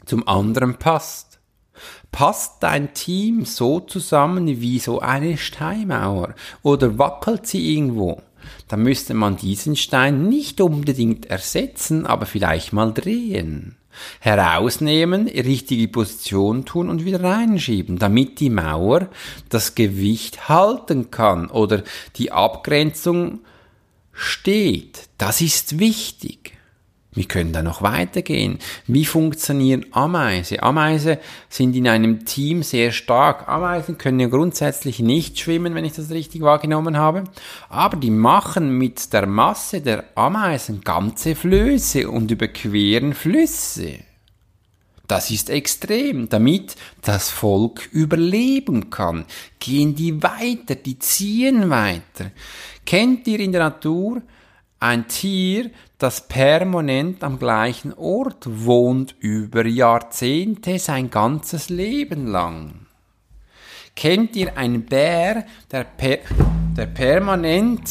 zum 0.06 0.28
anderen 0.28 0.76
passt. 0.76 1.27
Passt 2.12 2.64
dein 2.64 2.94
Team 2.94 3.46
so 3.46 3.80
zusammen 3.80 4.48
wie 4.48 4.80
so 4.80 5.00
eine 5.00 5.38
Steinmauer? 5.38 6.36
Oder 6.64 6.98
wackelt 6.98 7.48
sie 7.48 7.76
irgendwo? 7.76 8.22
Dann 8.68 8.84
müsste 8.84 9.14
man 9.14 9.38
diesen 9.38 9.76
Stein 9.76 10.30
nicht 10.30 10.62
unbedingt 10.62 11.26
ersetzen, 11.26 12.06
aber 12.06 12.26
vielleicht 12.26 12.74
mal 12.74 12.94
drehen 12.94 13.78
herausnehmen, 14.20 15.28
richtige 15.28 15.88
Position 15.88 16.66
tun 16.66 16.90
und 16.90 17.06
wieder 17.06 17.24
reinschieben, 17.24 17.98
damit 17.98 18.40
die 18.40 18.50
Mauer 18.50 19.10
das 19.50 19.76
Gewicht 19.76 20.50
halten 20.50 21.12
kann 21.12 21.50
oder 21.50 21.84
die 22.16 22.32
Abgrenzung 22.32 23.40
steht. 24.12 25.10
Das 25.18 25.42
ist 25.42 25.80
wichtig. 25.80 26.57
Wir 27.18 27.26
können 27.26 27.52
da 27.52 27.64
noch 27.64 27.82
weitergehen. 27.82 28.60
Wie 28.86 29.04
funktionieren 29.04 29.88
Ameise? 29.90 30.62
Ameise 30.62 31.18
sind 31.50 31.76
in 31.76 31.88
einem 31.88 32.26
Team 32.26 32.62
sehr 32.62 32.92
stark. 32.92 33.50
Ameisen 33.50 33.98
können 33.98 34.20
ja 34.20 34.28
grundsätzlich 34.28 35.00
nicht 35.00 35.40
schwimmen, 35.40 35.74
wenn 35.74 35.84
ich 35.84 35.94
das 35.94 36.12
richtig 36.12 36.42
wahrgenommen 36.42 36.96
habe. 36.96 37.24
Aber 37.70 37.98
die 37.98 38.12
machen 38.12 38.78
mit 38.78 39.14
der 39.14 39.26
Masse 39.26 39.82
der 39.82 40.04
Ameisen 40.14 40.82
ganze 40.82 41.34
Flöße 41.34 42.08
und 42.08 42.30
überqueren 42.30 43.16
Flüsse. 43.16 43.96
Das 45.08 45.32
ist 45.32 45.50
extrem, 45.50 46.30
damit 46.30 46.76
das 47.02 47.32
Volk 47.32 47.90
überleben 47.92 48.92
kann. 48.92 49.26
Gehen 49.58 49.96
die 49.96 50.22
weiter, 50.22 50.76
die 50.76 51.00
ziehen 51.00 51.72
weiter. 51.72 52.30
Kennt 52.86 53.26
ihr 53.26 53.40
in 53.40 53.54
der 53.54 53.64
Natur 53.64 54.22
ein 54.80 55.08
Tier, 55.08 55.72
das 55.98 56.28
permanent 56.28 57.24
am 57.24 57.40
gleichen 57.40 57.94
Ort 57.94 58.46
wohnt 58.48 59.16
über 59.20 59.66
Jahrzehnte, 59.66 60.78
sein 60.78 61.10
ganzes 61.10 61.70
Leben 61.70 62.28
lang. 62.28 62.86
Kennt 63.96 64.36
ihr 64.36 64.58
einen 64.58 64.86
Bär, 64.86 65.46
der, 65.72 65.84
per 65.84 66.20
der 66.76 66.86
permanent 66.86 67.90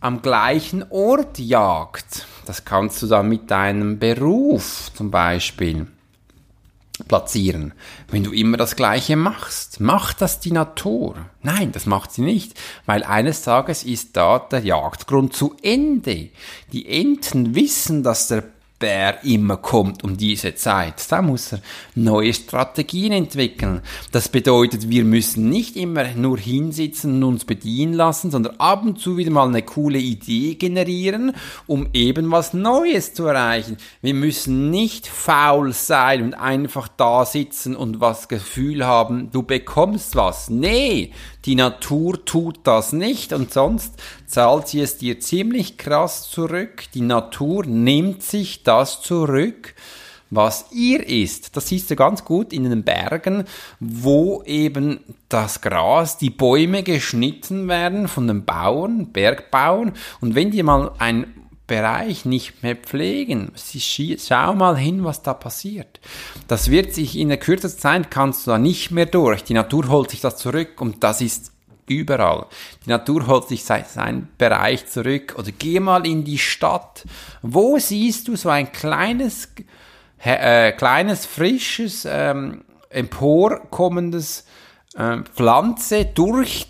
am 0.00 0.20
gleichen 0.20 0.84
Ort 0.90 1.38
jagt? 1.38 2.26
Das 2.44 2.64
kannst 2.66 3.00
du 3.02 3.06
dann 3.06 3.28
mit 3.28 3.50
deinem 3.50 3.98
Beruf 3.98 4.90
zum 4.94 5.10
Beispiel 5.10 5.86
platzieren. 7.08 7.72
Wenn 8.08 8.24
du 8.24 8.32
immer 8.32 8.56
das 8.56 8.76
Gleiche 8.76 9.16
machst, 9.16 9.80
macht 9.80 10.20
das 10.20 10.40
die 10.40 10.52
Natur? 10.52 11.16
Nein, 11.42 11.72
das 11.72 11.86
macht 11.86 12.12
sie 12.12 12.22
nicht, 12.22 12.58
weil 12.86 13.04
eines 13.04 13.42
Tages 13.42 13.84
ist 13.84 14.16
da 14.16 14.38
der 14.38 14.60
Jagdgrund 14.60 15.34
zu 15.34 15.56
Ende. 15.62 16.30
Die 16.72 16.88
Enten 16.88 17.54
wissen, 17.54 18.02
dass 18.02 18.28
der 18.28 18.44
Bär 18.80 19.22
immer 19.24 19.58
kommt 19.58 20.02
um 20.02 20.16
diese 20.16 20.54
Zeit. 20.54 20.94
Da 21.10 21.20
muss 21.20 21.52
er 21.52 21.60
neue 21.94 22.32
Strategien 22.32 23.12
entwickeln. 23.12 23.82
Das 24.10 24.30
bedeutet, 24.30 24.88
wir 24.88 25.04
müssen 25.04 25.50
nicht 25.50 25.76
immer 25.76 26.14
nur 26.14 26.38
hinsitzen 26.38 27.22
und 27.22 27.24
uns 27.24 27.44
bedienen 27.44 27.92
lassen, 27.92 28.30
sondern 28.30 28.56
ab 28.56 28.82
und 28.82 28.98
zu 28.98 29.18
wieder 29.18 29.30
mal 29.30 29.46
eine 29.46 29.62
coole 29.62 29.98
Idee 29.98 30.54
generieren, 30.54 31.32
um 31.66 31.88
eben 31.92 32.30
was 32.30 32.54
Neues 32.54 33.12
zu 33.12 33.26
erreichen. 33.26 33.76
Wir 34.00 34.14
müssen 34.14 34.70
nicht 34.70 35.06
faul 35.06 35.74
sein 35.74 36.22
und 36.22 36.34
einfach 36.34 36.88
da 36.88 37.26
sitzen 37.26 37.76
und 37.76 38.00
was 38.00 38.28
Gefühl 38.28 38.86
haben, 38.86 39.30
du 39.30 39.42
bekommst 39.42 40.16
was. 40.16 40.48
Nee, 40.48 41.12
die 41.44 41.54
Natur 41.54 42.24
tut 42.24 42.60
das 42.64 42.94
nicht 42.94 43.34
und 43.34 43.52
sonst 43.52 43.94
zahlt 44.26 44.68
sie 44.68 44.80
es 44.80 44.96
dir 44.96 45.20
ziemlich 45.20 45.76
krass 45.76 46.30
zurück. 46.30 46.84
Die 46.94 47.00
Natur 47.02 47.66
nimmt 47.66 48.22
sich 48.22 48.62
das 48.62 48.69
zurück, 49.02 49.74
was 50.30 50.66
ihr 50.72 51.06
ist. 51.06 51.56
Das 51.56 51.68
siehst 51.68 51.90
du 51.90 51.96
ganz 51.96 52.24
gut 52.24 52.52
in 52.52 52.68
den 52.68 52.84
Bergen, 52.84 53.44
wo 53.80 54.42
eben 54.44 55.00
das 55.28 55.60
Gras, 55.60 56.18
die 56.18 56.30
Bäume 56.30 56.82
geschnitten 56.82 57.68
werden 57.68 58.06
von 58.06 58.28
den 58.28 58.44
Bauern, 58.44 59.12
Bergbauern. 59.12 59.92
Und 60.20 60.34
wenn 60.34 60.50
die 60.50 60.62
mal 60.62 60.92
ein 60.98 61.34
Bereich 61.70 62.24
nicht 62.24 62.64
mehr 62.64 62.74
pflegen. 62.74 63.52
Schau 63.54 64.54
mal 64.56 64.76
hin, 64.76 65.04
was 65.04 65.22
da 65.22 65.34
passiert. 65.34 66.00
Das 66.48 66.68
wird 66.68 66.92
sich 66.92 67.16
in 67.16 67.28
der 67.28 67.38
kürzesten 67.38 67.80
Zeit 67.80 68.10
kannst 68.10 68.44
du 68.44 68.50
da 68.50 68.58
nicht 68.58 68.90
mehr 68.90 69.06
durch. 69.06 69.44
Die 69.44 69.54
Natur 69.54 69.88
holt 69.88 70.10
sich 70.10 70.20
das 70.20 70.36
zurück 70.36 70.80
und 70.80 71.04
das 71.04 71.20
ist 71.20 71.52
überall. 71.90 72.46
Die 72.84 72.90
Natur 72.90 73.26
holt 73.26 73.48
sich 73.48 73.64
seinen 73.64 74.28
Bereich 74.38 74.86
zurück 74.86 75.34
oder 75.36 75.50
geh 75.52 75.80
mal 75.80 76.06
in 76.06 76.24
die 76.24 76.38
Stadt. 76.38 77.04
Wo 77.42 77.78
siehst 77.78 78.28
du 78.28 78.36
so 78.36 78.48
ein 78.48 78.72
kleines, 78.72 79.48
äh, 80.22 80.72
kleines 80.72 81.26
frisches, 81.26 82.06
ähm, 82.08 82.64
emporkommendes 82.90 84.44
äh, 84.94 85.18
Pflanze 85.34 86.04
durch 86.06 86.66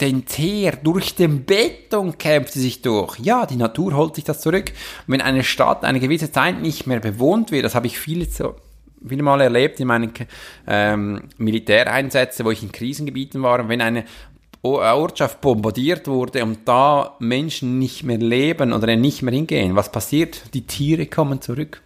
den 0.00 0.24
Teer, 0.24 0.72
durch 0.82 1.14
den 1.14 1.44
Beton 1.44 2.18
kämpft 2.18 2.54
sie 2.54 2.60
sich 2.60 2.82
durch. 2.82 3.20
Ja, 3.20 3.46
die 3.46 3.56
Natur 3.56 3.94
holt 3.94 4.16
sich 4.16 4.24
das 4.24 4.40
zurück. 4.40 4.72
wenn 5.06 5.20
eine 5.20 5.44
Stadt 5.44 5.84
eine 5.84 6.00
gewisse 6.00 6.32
Zeit 6.32 6.60
nicht 6.60 6.88
mehr 6.88 6.98
bewohnt 6.98 7.52
wird, 7.52 7.64
das 7.64 7.76
habe 7.76 7.86
ich 7.86 7.98
viele, 7.98 8.24
so, 8.24 8.56
viele 9.06 9.22
Mal 9.22 9.40
erlebt 9.40 9.78
in 9.78 9.86
meinen 9.86 10.12
ähm, 10.66 11.28
Militäreinsätzen, 11.38 12.44
wo 12.44 12.50
ich 12.50 12.64
in 12.64 12.72
Krisengebieten 12.72 13.42
war, 13.42 13.68
wenn 13.68 13.80
eine 13.80 14.04
Ortschaft 14.62 15.40
bombardiert 15.40 16.06
wurde 16.06 16.44
und 16.44 16.60
da 16.66 17.16
Menschen 17.18 17.78
nicht 17.78 18.04
mehr 18.04 18.18
leben 18.18 18.72
oder 18.72 18.94
nicht 18.96 19.22
mehr 19.22 19.34
hingehen, 19.34 19.74
was 19.74 19.90
passiert? 19.90 20.54
Die 20.54 20.66
Tiere 20.66 21.06
kommen 21.06 21.40
zurück 21.40 21.82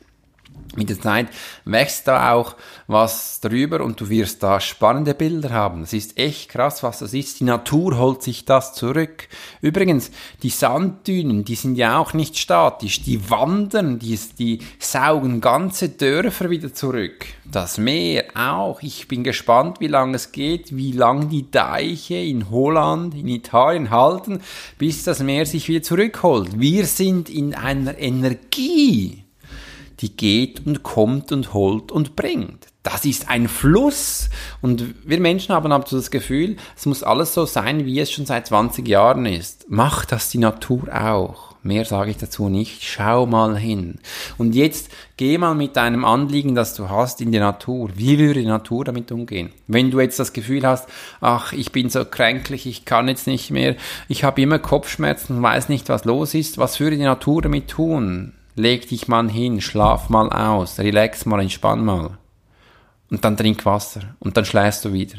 mit 0.77 0.89
der 0.89 1.01
Zeit 1.01 1.29
wächst 1.65 2.09
da 2.09 2.33
auch 2.33 2.57
was 2.87 3.41
drüber 3.41 3.81
und 3.83 4.01
du 4.01 4.09
wirst 4.09 4.43
da 4.43 4.61
spannende 4.61 5.15
Bilder 5.15 5.51
haben. 5.51 5.83
Es 5.83 5.93
ist 5.93 6.19
echt 6.19 6.51
krass, 6.51 6.83
was 6.83 7.01
das 7.01 7.15
ist. 7.15 7.41
Die 7.41 7.45
Natur 7.45 7.99
holt 7.99 8.23
sich 8.23 8.45
das 8.45 8.75
zurück. 8.75 9.29
Übrigens, 9.61 10.11
die 10.43 10.51
Sanddünen, 10.51 11.45
die 11.45 11.55
sind 11.55 11.77
ja 11.77 11.99
auch 11.99 12.13
nicht 12.13 12.39
statisch. 12.39 13.03
Die 13.03 13.31
wandern, 13.31 13.99
die, 13.99 14.19
die 14.39 14.61
saugen 14.79 15.41
ganze 15.41 15.89
Dörfer 15.89 16.51
wieder 16.51 16.73
zurück. 16.73 17.27
Das 17.45 17.79
Meer 17.79 18.25
auch. 18.35 18.83
Ich 18.83 19.09
bin 19.09 19.25
gespannt, 19.25 19.81
wie 19.81 19.87
lange 19.89 20.17
es 20.17 20.33
geht, 20.33 20.77
wie 20.77 20.93
lang 20.93 21.29
die 21.29 21.51
Deiche 21.51 22.17
in 22.17 22.51
Holland, 22.51 23.15
in 23.15 23.29
Italien 23.29 23.91
halten, 23.91 24.41
bis 24.79 25.05
das 25.05 25.21
Meer 25.21 25.47
sich 25.47 25.69
wieder 25.69 25.83
zurückholt. 25.83 26.59
Wir 26.61 26.87
sind 26.87 27.31
in 27.31 27.55
einer 27.55 27.99
Energie 27.99 29.26
die 30.01 30.17
geht 30.17 30.67
und 30.67 30.83
kommt 30.83 31.33
und 31.33 31.55
holt 31.55 31.91
und 31.91 32.17
bringt. 32.17 32.67
Das 32.83 33.05
ist 33.05 33.29
ein 33.29 33.49
Fluss. 33.49 34.31
Und 34.63 34.95
wir 35.05 35.19
Menschen 35.19 35.55
haben 35.55 35.73
aber 35.73 35.87
so 35.89 35.97
das 35.97 36.11
Gefühl, 36.13 36.57
es 36.77 36.87
muss 36.87 37.03
alles 37.03 37.35
so 37.35 37.45
sein, 37.45 37.85
wie 37.85 37.99
es 37.99 38.13
schon 38.13 38.27
seit 38.27 38.47
20 38.47 38.87
Jahren 38.87 39.27
ist. 39.27 39.69
Macht 39.69 40.13
das 40.13 40.31
die 40.31 40.39
Natur 40.39 40.89
auch. 40.93 41.57
Mehr 41.65 41.85
sage 41.85 42.13
ich 42.13 42.17
dazu 42.17 42.49
nicht. 42.49 42.85
Schau 42.85 43.27
mal 43.27 43.59
hin. 43.59 43.99
Und 44.39 44.55
jetzt 44.55 44.89
geh 45.17 45.37
mal 45.37 45.57
mit 45.57 45.75
deinem 45.75 46.05
Anliegen, 46.05 46.55
das 46.55 46.75
du 46.75 46.89
hast, 46.89 47.21
in 47.21 47.33
die 47.33 47.41
Natur. 47.41 47.91
Wie 47.97 48.21
würde 48.21 48.41
die 48.41 48.47
Natur 48.47 48.85
damit 48.85 49.11
umgehen? 49.11 49.51
Wenn 49.67 49.91
du 49.91 49.99
jetzt 49.99 50.21
das 50.21 50.33
Gefühl 50.33 50.65
hast, 50.65 50.89
ach, 51.21 51.53
ich 51.53 51.73
bin 51.73 51.91
so 51.91 52.05
kränklich, 52.05 52.67
ich 52.67 52.85
kann 52.85 53.09
jetzt 53.09 53.27
nicht 53.27 53.51
mehr, 53.51 53.75
ich 54.07 54.23
habe 54.23 54.43
immer 54.43 54.61
Kopfschmerzen 54.61 55.39
und 55.39 55.43
weiß 55.43 55.69
nicht, 55.69 55.89
was 55.89 56.05
los 56.05 56.35
ist, 56.35 56.57
was 56.57 56.79
würde 56.79 56.99
die 56.99 57.03
Natur 57.03 57.43
damit 57.43 57.67
tun? 57.67 58.36
Leg 58.57 58.89
dich 58.89 59.07
mal 59.07 59.31
hin, 59.31 59.61
schlaf 59.61 60.09
mal 60.09 60.31
aus, 60.31 60.79
relax 60.79 61.27
mal, 61.27 61.41
entspann 61.41 61.85
mal. 61.85 62.19
Und 63.11 63.25
dann 63.25 63.37
trink 63.37 63.65
Wasser 63.65 64.17
und 64.19 64.37
dann 64.37 64.45
schläfst 64.45 64.85
du 64.85 64.93
wieder. 64.93 65.19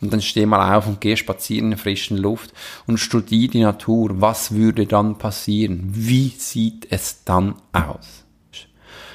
Und 0.00 0.12
dann 0.12 0.22
steh 0.22 0.46
mal 0.46 0.76
auf 0.76 0.86
und 0.86 1.00
geh 1.00 1.16
spazieren 1.16 1.66
in 1.66 1.70
der 1.72 1.78
frischen 1.78 2.16
Luft 2.16 2.52
und 2.86 2.98
studier 2.98 3.48
die 3.48 3.60
Natur. 3.60 4.20
Was 4.20 4.52
würde 4.52 4.86
dann 4.86 5.18
passieren? 5.18 5.90
Wie 5.92 6.28
sieht 6.28 6.86
es 6.90 7.24
dann 7.24 7.56
aus? 7.72 8.24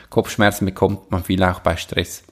Kopfschmerzen 0.09 0.65
bekommt 0.65 1.09
man 1.09 1.23
viel 1.23 1.43
auch 1.43 1.61
bei 1.61 1.77
Stress. 1.77 2.23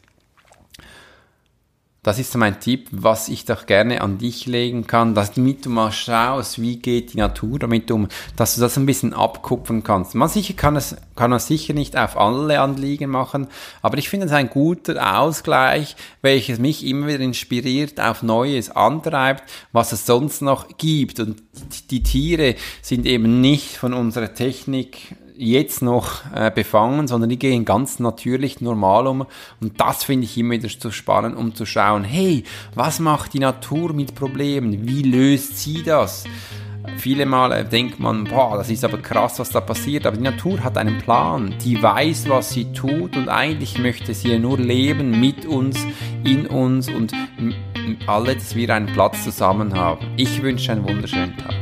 Das 2.04 2.18
ist 2.18 2.36
mein 2.36 2.60
Tipp, 2.60 2.88
was 2.90 3.30
ich 3.30 3.46
doch 3.46 3.68
gerne 3.68 4.02
an 4.02 4.18
dich 4.18 4.48
legen 4.48 4.88
kann, 4.88 5.14
damit 5.14 5.66
du 5.66 5.70
mal 5.70 5.92
schaust, 5.92 6.60
wie 6.60 6.78
geht 6.78 7.14
die 7.14 7.18
Natur 7.18 7.60
damit 7.60 7.92
um, 7.92 8.08
dass 8.36 8.56
du 8.56 8.62
das 8.62 8.76
ein 8.76 8.88
bisschen 8.88 9.14
abkupfen 9.14 9.84
kannst. 9.84 10.16
Man 10.16 10.28
sicher 10.28 10.56
kann 10.56 10.76
es, 10.76 10.96
kann 11.16 11.30
man 11.30 11.40
sicher 11.40 11.76
nicht 11.76 11.96
auf 11.96 12.18
alle 12.18 12.60
Anliegen 12.60 13.12
machen, 13.12 13.48
aber 13.84 14.00
ich 14.00 14.10
finde 14.10 14.26
es 14.26 14.32
ein 14.32 14.50
guter 14.50 15.20
Ausgleich, 15.20 15.96
welches 16.24 16.58
mich 16.58 16.84
immer 16.88 17.06
wieder 17.06 17.20
inspiriert, 17.20 18.00
auf 18.00 18.24
Neues 18.24 18.72
antreibt, 18.72 19.44
was 19.72 19.92
es 19.92 20.08
sonst 20.08 20.42
noch 20.42 20.76
gibt. 20.80 21.20
Und 21.20 21.44
die 21.92 22.02
Tiere 22.02 22.56
sind 22.82 23.06
eben 23.06 23.42
nicht 23.42 23.78
von 23.78 23.94
unserer 23.94 24.34
Technik 24.34 25.16
jetzt 25.42 25.82
noch 25.82 26.22
äh, 26.36 26.52
befangen, 26.52 27.08
sondern 27.08 27.30
die 27.30 27.40
gehen 27.40 27.66
ganz 27.66 28.00
natürlich 28.00 28.62
normal 28.62 29.08
um. 29.08 29.26
Und 29.60 29.80
das 29.82 30.04
finde 30.04 30.26
ich 30.26 30.38
immer 30.38 30.54
wieder 30.54 30.70
so 30.70 30.92
spannend, 30.92 31.36
um 31.36 31.56
zu 31.56 31.66
schauen, 31.66 32.04
hey, 32.04 32.44
was 32.76 33.00
macht 33.00 33.34
die 33.34 33.40
Natur 33.40 33.94
mit 33.94 34.14
Problemen? 34.14 34.88
Wie 34.88 35.02
löst 35.02 35.58
sie 35.58 35.84
das? 35.84 36.26
Viele 36.98 37.26
Male 37.26 37.64
denkt 37.66 38.00
man, 38.00 38.24
boah, 38.26 38.58
das 38.58 38.70
ist 38.70 38.84
aber 38.84 38.98
krass, 38.98 39.40
was 39.40 39.50
da 39.50 39.62
passiert. 39.62 40.06
Aber 40.06 40.18
die 40.18 40.24
Natur 40.24 40.64
hat 40.64 40.78
einen 40.78 41.00
Plan. 41.00 41.54
Die 41.64 41.82
weiß, 41.82 42.30
was 42.30 42.52
sie 42.52 42.72
tut 42.74 43.16
und 43.18 43.30
eigentlich 43.30 43.78
möchte 43.78 44.14
sie 44.14 44.38
nur 44.38 44.58
leben 44.58 45.20
mit 45.20 45.46
uns, 45.46 45.78
in 46.24 46.48
uns 46.48 46.88
und 46.90 47.14
alle, 48.08 48.36
dass 48.36 48.56
wir 48.56 48.74
einen 48.74 48.88
Platz 48.88 49.24
zusammen 49.24 49.74
haben. 49.74 50.06
Ich 50.18 50.42
wünsche 50.42 50.72
einen 50.72 50.88
wunderschönen 50.88 51.38
Tag. 51.38 51.56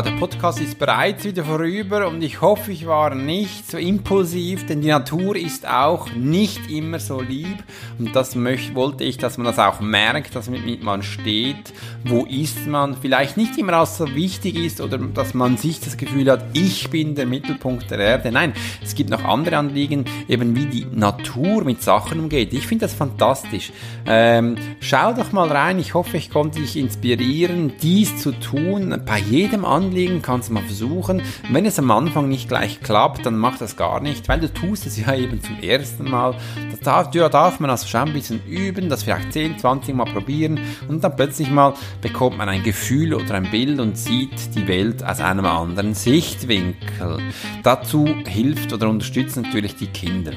Der 0.00 0.12
Podcast 0.12 0.58
ist 0.58 0.78
bereits 0.78 1.22
wieder 1.24 1.44
vorüber 1.44 2.08
und 2.08 2.22
ich 2.22 2.40
hoffe, 2.40 2.72
ich 2.72 2.86
war 2.86 3.14
nicht 3.14 3.70
so 3.70 3.76
impulsiv, 3.76 4.64
denn 4.64 4.80
die 4.80 4.88
Natur 4.88 5.36
ist 5.36 5.68
auch 5.68 6.10
nicht 6.14 6.70
immer 6.70 6.98
so 6.98 7.20
lieb 7.20 7.62
und 7.98 8.16
das 8.16 8.34
möchte, 8.34 8.74
wollte 8.74 9.04
ich, 9.04 9.18
dass 9.18 9.36
man 9.36 9.44
das 9.44 9.58
auch 9.58 9.80
merkt, 9.80 10.34
dass 10.34 10.50
man 10.80 11.02
steht, 11.02 11.74
wo 12.04 12.24
ist 12.24 12.66
man, 12.66 12.96
vielleicht 12.96 13.36
nicht 13.36 13.58
immer 13.58 13.74
als 13.74 13.98
so 13.98 14.14
wichtig 14.14 14.56
ist 14.56 14.80
oder 14.80 14.96
dass 14.96 15.34
man 15.34 15.58
sich 15.58 15.78
das 15.78 15.98
Gefühl 15.98 16.30
hat, 16.30 16.46
ich 16.54 16.88
bin 16.88 17.14
der 17.14 17.26
Mittelpunkt 17.26 17.90
der 17.90 17.98
Erde. 17.98 18.32
Nein, 18.32 18.54
es 18.82 18.94
gibt 18.94 19.10
noch 19.10 19.24
andere 19.24 19.58
Anliegen, 19.58 20.06
eben 20.26 20.56
wie 20.56 20.66
die 20.66 20.86
Natur 20.90 21.64
mit 21.64 21.82
Sachen 21.82 22.18
umgeht. 22.18 22.54
Ich 22.54 22.66
finde 22.66 22.86
das 22.86 22.94
fantastisch. 22.94 23.72
Ähm, 24.06 24.56
schau 24.80 25.12
doch 25.12 25.32
mal 25.32 25.48
rein, 25.48 25.78
ich 25.78 25.92
hoffe, 25.92 26.16
ich 26.16 26.30
konnte 26.30 26.60
dich 26.60 26.78
inspirieren, 26.78 27.74
dies 27.82 28.16
zu 28.16 28.32
tun 28.32 29.02
bei 29.04 29.18
jedem 29.18 29.66
Anliegen 29.82 30.22
kannst 30.22 30.50
mal 30.50 30.62
versuchen. 30.62 31.22
Wenn 31.50 31.66
es 31.66 31.78
am 31.78 31.90
Anfang 31.90 32.28
nicht 32.28 32.48
gleich 32.48 32.80
klappt, 32.80 33.26
dann 33.26 33.36
mach 33.36 33.58
das 33.58 33.76
gar 33.76 34.00
nicht, 34.00 34.28
weil 34.28 34.40
du 34.40 34.52
tust 34.52 34.86
es 34.86 34.96
ja 35.04 35.14
eben 35.14 35.42
zum 35.42 35.58
ersten 35.60 36.08
Mal. 36.08 36.36
Das 36.70 36.80
darf, 36.80 37.10
da 37.10 37.28
darf 37.28 37.58
man 37.58 37.70
also 37.70 37.86
schon 37.88 38.08
ein 38.08 38.12
bisschen 38.12 38.44
üben, 38.46 38.88
das 38.88 39.02
vielleicht 39.02 39.32
10, 39.32 39.58
20 39.58 39.94
Mal 39.94 40.04
probieren 40.04 40.60
und 40.88 41.02
dann 41.02 41.16
plötzlich 41.16 41.50
mal 41.50 41.74
bekommt 42.00 42.38
man 42.38 42.48
ein 42.48 42.62
Gefühl 42.62 43.14
oder 43.14 43.34
ein 43.34 43.50
Bild 43.50 43.80
und 43.80 43.98
sieht 43.98 44.54
die 44.54 44.68
Welt 44.68 45.04
aus 45.04 45.20
einem 45.20 45.46
anderen 45.46 45.94
Sichtwinkel. 45.94 47.18
Dazu 47.62 48.06
hilft 48.26 48.72
oder 48.72 48.88
unterstützt 48.88 49.36
natürlich 49.36 49.74
die 49.76 49.88
Kinder. 49.88 50.32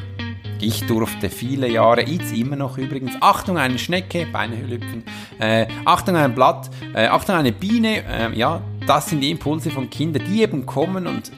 Ich 0.62 0.86
durfte 0.88 1.30
viele 1.30 1.70
Jahre, 1.70 2.08
jetzt 2.08 2.34
immer 2.34 2.56
noch 2.56 2.78
übrigens, 2.78 3.12
Achtung, 3.20 3.58
eine 3.58 3.78
Schnecke, 3.78 4.26
Beine 4.26 4.58
hüpfen, 4.58 5.04
äh, 5.38 5.68
Achtung, 5.84 6.16
ein 6.16 6.34
Blatt, 6.34 6.70
äh, 6.94 7.08
Achtung, 7.08 7.36
eine 7.36 7.52
Biene, 7.52 8.04
äh, 8.06 8.36
ja, 8.36 8.62
das 8.88 9.10
sind 9.10 9.22
die 9.22 9.32
Impulse 9.32 9.72
von 9.72 9.90
Kindern, 9.90 10.24
die 10.28 10.42
eben 10.42 10.66
kommen 10.66 11.08
und 11.08 11.32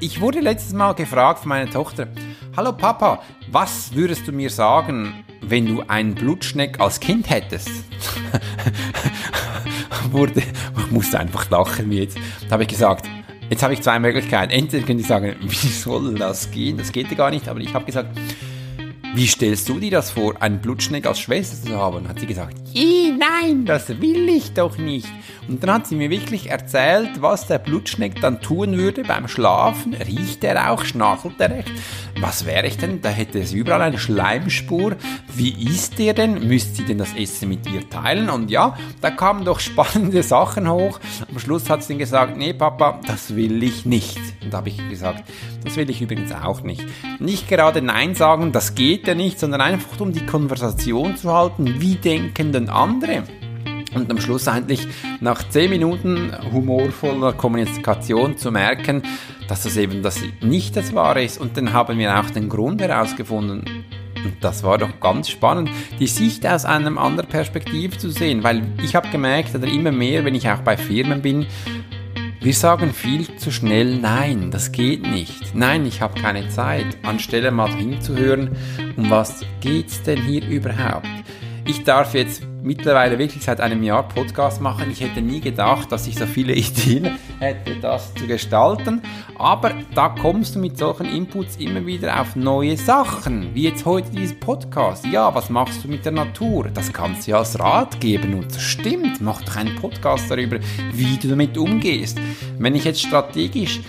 ich 0.00 0.20
wurde 0.20 0.40
letztes 0.40 0.72
Mal 0.72 0.94
gefragt 0.94 1.40
von 1.40 1.48
meiner 1.48 1.70
Tochter, 1.70 2.08
Hallo 2.56 2.72
Papa, 2.72 3.22
was 3.50 3.94
würdest 3.94 4.26
du 4.26 4.32
mir 4.32 4.50
sagen, 4.50 5.24
wenn 5.40 5.66
du 5.66 5.82
einen 5.88 6.14
Blutschneck 6.14 6.80
als 6.80 7.00
Kind 7.00 7.30
hättest? 7.30 7.68
wurde, 10.10 10.42
musste 10.90 11.18
einfach 11.18 11.48
lachen 11.50 11.90
wie 11.90 12.00
jetzt. 12.00 12.18
Da 12.48 12.52
habe 12.52 12.64
ich 12.64 12.68
gesagt, 12.68 13.08
jetzt 13.48 13.62
habe 13.62 13.74
ich 13.74 13.80
zwei 13.80 13.98
Möglichkeiten. 13.98 14.52
Entweder 14.52 14.86
können 14.86 14.98
die 14.98 15.04
sagen, 15.04 15.36
wie 15.40 15.68
soll 15.68 16.14
das 16.14 16.50
gehen? 16.50 16.76
Das 16.76 16.92
geht 16.92 17.10
ja 17.10 17.16
gar 17.16 17.30
nicht. 17.30 17.48
Aber 17.48 17.60
ich 17.60 17.72
habe 17.74 17.84
gesagt, 17.84 18.16
wie 19.14 19.26
stellst 19.26 19.68
du 19.68 19.78
dir 19.78 19.90
das 19.90 20.10
vor, 20.10 20.40
einen 20.40 20.60
Blutschneck 20.60 21.06
als 21.06 21.20
Schwester 21.20 21.68
zu 21.68 21.76
haben? 21.76 22.08
Hat 22.08 22.18
sie 22.18 22.26
gesagt, 22.26 22.56
nein, 22.74 23.66
das 23.66 23.88
will 24.00 24.28
ich 24.28 24.54
doch 24.54 24.78
nicht. 24.78 25.08
Und 25.48 25.62
dann 25.62 25.72
hat 25.74 25.86
sie 25.86 25.96
mir 25.96 26.08
wirklich 26.08 26.50
erzählt, 26.50 27.20
was 27.20 27.46
der 27.46 27.58
Blutschneck 27.58 28.20
dann 28.22 28.40
tun 28.40 28.78
würde 28.78 29.02
beim 29.02 29.28
Schlafen. 29.28 29.94
Riecht 29.94 30.44
er 30.44 30.70
auch? 30.70 30.84
Schnarchelt 30.84 31.34
er 31.40 31.58
echt? 31.58 31.72
Was 32.20 32.46
wäre 32.46 32.66
ich 32.66 32.78
denn? 32.78 33.02
Da 33.02 33.10
hätte 33.10 33.40
es 33.40 33.52
überall 33.52 33.82
eine 33.82 33.98
Schleimspur. 33.98 34.96
Wie 35.34 35.50
isst 35.62 36.00
er 36.00 36.14
denn? 36.14 36.46
Müsste 36.48 36.76
sie 36.76 36.84
denn 36.84 36.98
das 36.98 37.14
Essen 37.14 37.50
mit 37.50 37.66
dir 37.66 37.88
teilen? 37.90 38.30
Und 38.30 38.50
ja, 38.50 38.78
da 39.02 39.10
kamen 39.10 39.44
doch 39.44 39.60
spannende 39.60 40.22
Sachen 40.22 40.70
hoch. 40.70 41.00
Am 41.28 41.38
Schluss 41.38 41.68
hat 41.68 41.82
sie 41.82 41.92
dann 41.92 41.98
gesagt, 41.98 42.36
nee 42.38 42.54
Papa, 42.54 43.00
das 43.06 43.36
will 43.36 43.62
ich 43.62 43.84
nicht. 43.84 44.20
Und 44.42 44.52
da 44.52 44.58
habe 44.58 44.68
ich 44.68 44.88
gesagt, 44.88 45.24
das 45.64 45.76
will 45.76 45.88
ich 45.90 46.00
übrigens 46.02 46.32
auch 46.32 46.62
nicht. 46.62 46.84
Nicht 47.18 47.48
gerade 47.48 47.82
Nein 47.82 48.14
sagen, 48.14 48.52
das 48.52 48.74
geht 48.74 49.06
ja 49.06 49.14
nicht, 49.14 49.38
sondern 49.38 49.60
einfach 49.60 50.00
um 50.00 50.12
die 50.12 50.26
Konversation 50.26 51.16
zu 51.16 51.32
halten. 51.32 51.80
Wie 51.80 51.94
denken 51.94 52.52
denn 52.52 52.68
andere? 52.68 53.24
und 53.94 54.10
am 54.10 54.18
Schluss 54.18 54.48
eigentlich 54.48 54.88
nach 55.20 55.46
10 55.48 55.70
Minuten 55.70 56.32
humorvoller 56.52 57.32
Kommunikation 57.32 58.36
zu 58.36 58.50
merken, 58.50 59.02
dass 59.48 59.64
das 59.64 59.76
eben 59.76 60.02
das 60.02 60.20
nicht 60.40 60.76
das 60.76 60.94
Wahre 60.94 61.22
ist. 61.22 61.38
Und 61.38 61.56
dann 61.56 61.72
haben 61.72 61.98
wir 61.98 62.18
auch 62.18 62.30
den 62.30 62.48
Grund 62.48 62.80
herausgefunden. 62.80 63.84
Und 64.24 64.34
das 64.40 64.62
war 64.62 64.78
doch 64.78 65.00
ganz 65.00 65.28
spannend, 65.28 65.68
die 65.98 66.06
Sicht 66.06 66.46
aus 66.46 66.64
einer 66.64 66.96
anderen 66.96 67.28
Perspektive 67.28 67.98
zu 67.98 68.10
sehen, 68.10 68.44
weil 68.44 68.62
ich 68.82 68.94
habe 68.94 69.08
gemerkt, 69.08 69.54
oder 69.54 69.66
immer 69.66 69.90
mehr, 69.90 70.24
wenn 70.24 70.34
ich 70.34 70.48
auch 70.48 70.60
bei 70.60 70.76
Firmen 70.76 71.22
bin, 71.22 71.46
wir 72.42 72.54
sagen 72.54 72.92
viel 72.92 73.36
zu 73.36 73.52
schnell 73.52 73.98
Nein, 73.98 74.50
das 74.50 74.72
geht 74.72 75.02
nicht. 75.02 75.54
Nein, 75.54 75.86
ich 75.86 76.00
habe 76.00 76.20
keine 76.20 76.48
Zeit, 76.48 76.86
anstelle 77.04 77.52
mal 77.52 77.72
hinzuhören, 77.72 78.56
um 78.96 79.10
was 79.10 79.44
geht's 79.60 80.02
denn 80.02 80.20
hier 80.20 80.44
überhaupt? 80.48 81.06
Ich 81.64 81.84
darf 81.84 82.14
jetzt 82.14 82.42
mittlerweile 82.62 83.18
wirklich 83.18 83.44
seit 83.44 83.60
einem 83.60 83.84
Jahr 83.84 84.08
Podcast 84.08 84.60
machen. 84.60 84.90
Ich 84.90 85.00
hätte 85.00 85.22
nie 85.22 85.40
gedacht, 85.40 85.92
dass 85.92 86.08
ich 86.08 86.16
so 86.16 86.26
viele 86.26 86.54
Ideen 86.56 87.16
hätte, 87.38 87.76
das 87.80 88.12
zu 88.14 88.26
gestalten. 88.26 89.00
Aber 89.38 89.72
da 89.94 90.08
kommst 90.08 90.56
du 90.56 90.58
mit 90.58 90.76
solchen 90.76 91.06
Inputs 91.06 91.56
immer 91.56 91.86
wieder 91.86 92.20
auf 92.20 92.34
neue 92.34 92.76
Sachen, 92.76 93.54
wie 93.54 93.62
jetzt 93.62 93.84
heute 93.84 94.10
dieses 94.10 94.38
Podcast. 94.38 95.06
Ja, 95.06 95.32
was 95.34 95.50
machst 95.50 95.84
du 95.84 95.88
mit 95.88 96.04
der 96.04 96.12
Natur? 96.12 96.68
Das 96.74 96.92
kannst 96.92 97.26
du 97.26 97.30
ja 97.30 97.38
als 97.38 97.58
Rat 97.58 98.00
geben 98.00 98.34
und 98.34 98.46
das 98.46 98.62
stimmt. 98.62 99.20
Mach 99.20 99.40
doch 99.42 99.56
einen 99.56 99.76
Podcast 99.76 100.28
darüber, 100.28 100.58
wie 100.92 101.16
du 101.16 101.28
damit 101.28 101.56
umgehst. 101.56 102.18
Wenn 102.58 102.74
ich 102.74 102.84
jetzt 102.84 103.02
strategisch 103.02 103.80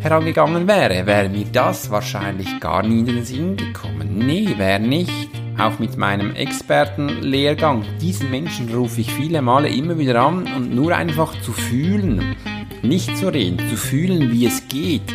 herangegangen 0.00 0.66
wäre, 0.66 1.04
wäre 1.06 1.28
mir 1.28 1.46
das 1.52 1.90
wahrscheinlich 1.90 2.60
gar 2.60 2.82
nie 2.82 3.00
in 3.00 3.06
den 3.06 3.24
Sinn 3.24 3.56
gekommen. 3.56 4.18
Nee, 4.18 4.54
wäre 4.56 4.80
nicht 4.80 5.43
auch 5.58 5.78
mit 5.78 5.96
meinem 5.96 6.34
Expertenlehrgang, 6.34 7.84
diesen 8.00 8.30
Menschen 8.30 8.72
rufe 8.74 9.00
ich 9.00 9.12
viele 9.12 9.42
Male 9.42 9.68
immer 9.68 9.98
wieder 9.98 10.20
an 10.20 10.46
und 10.56 10.74
nur 10.74 10.94
einfach 10.94 11.40
zu 11.42 11.52
fühlen, 11.52 12.36
nicht 12.82 13.16
zu 13.16 13.28
reden, 13.28 13.58
zu 13.68 13.76
fühlen, 13.76 14.32
wie 14.32 14.46
es 14.46 14.66
geht, 14.68 15.14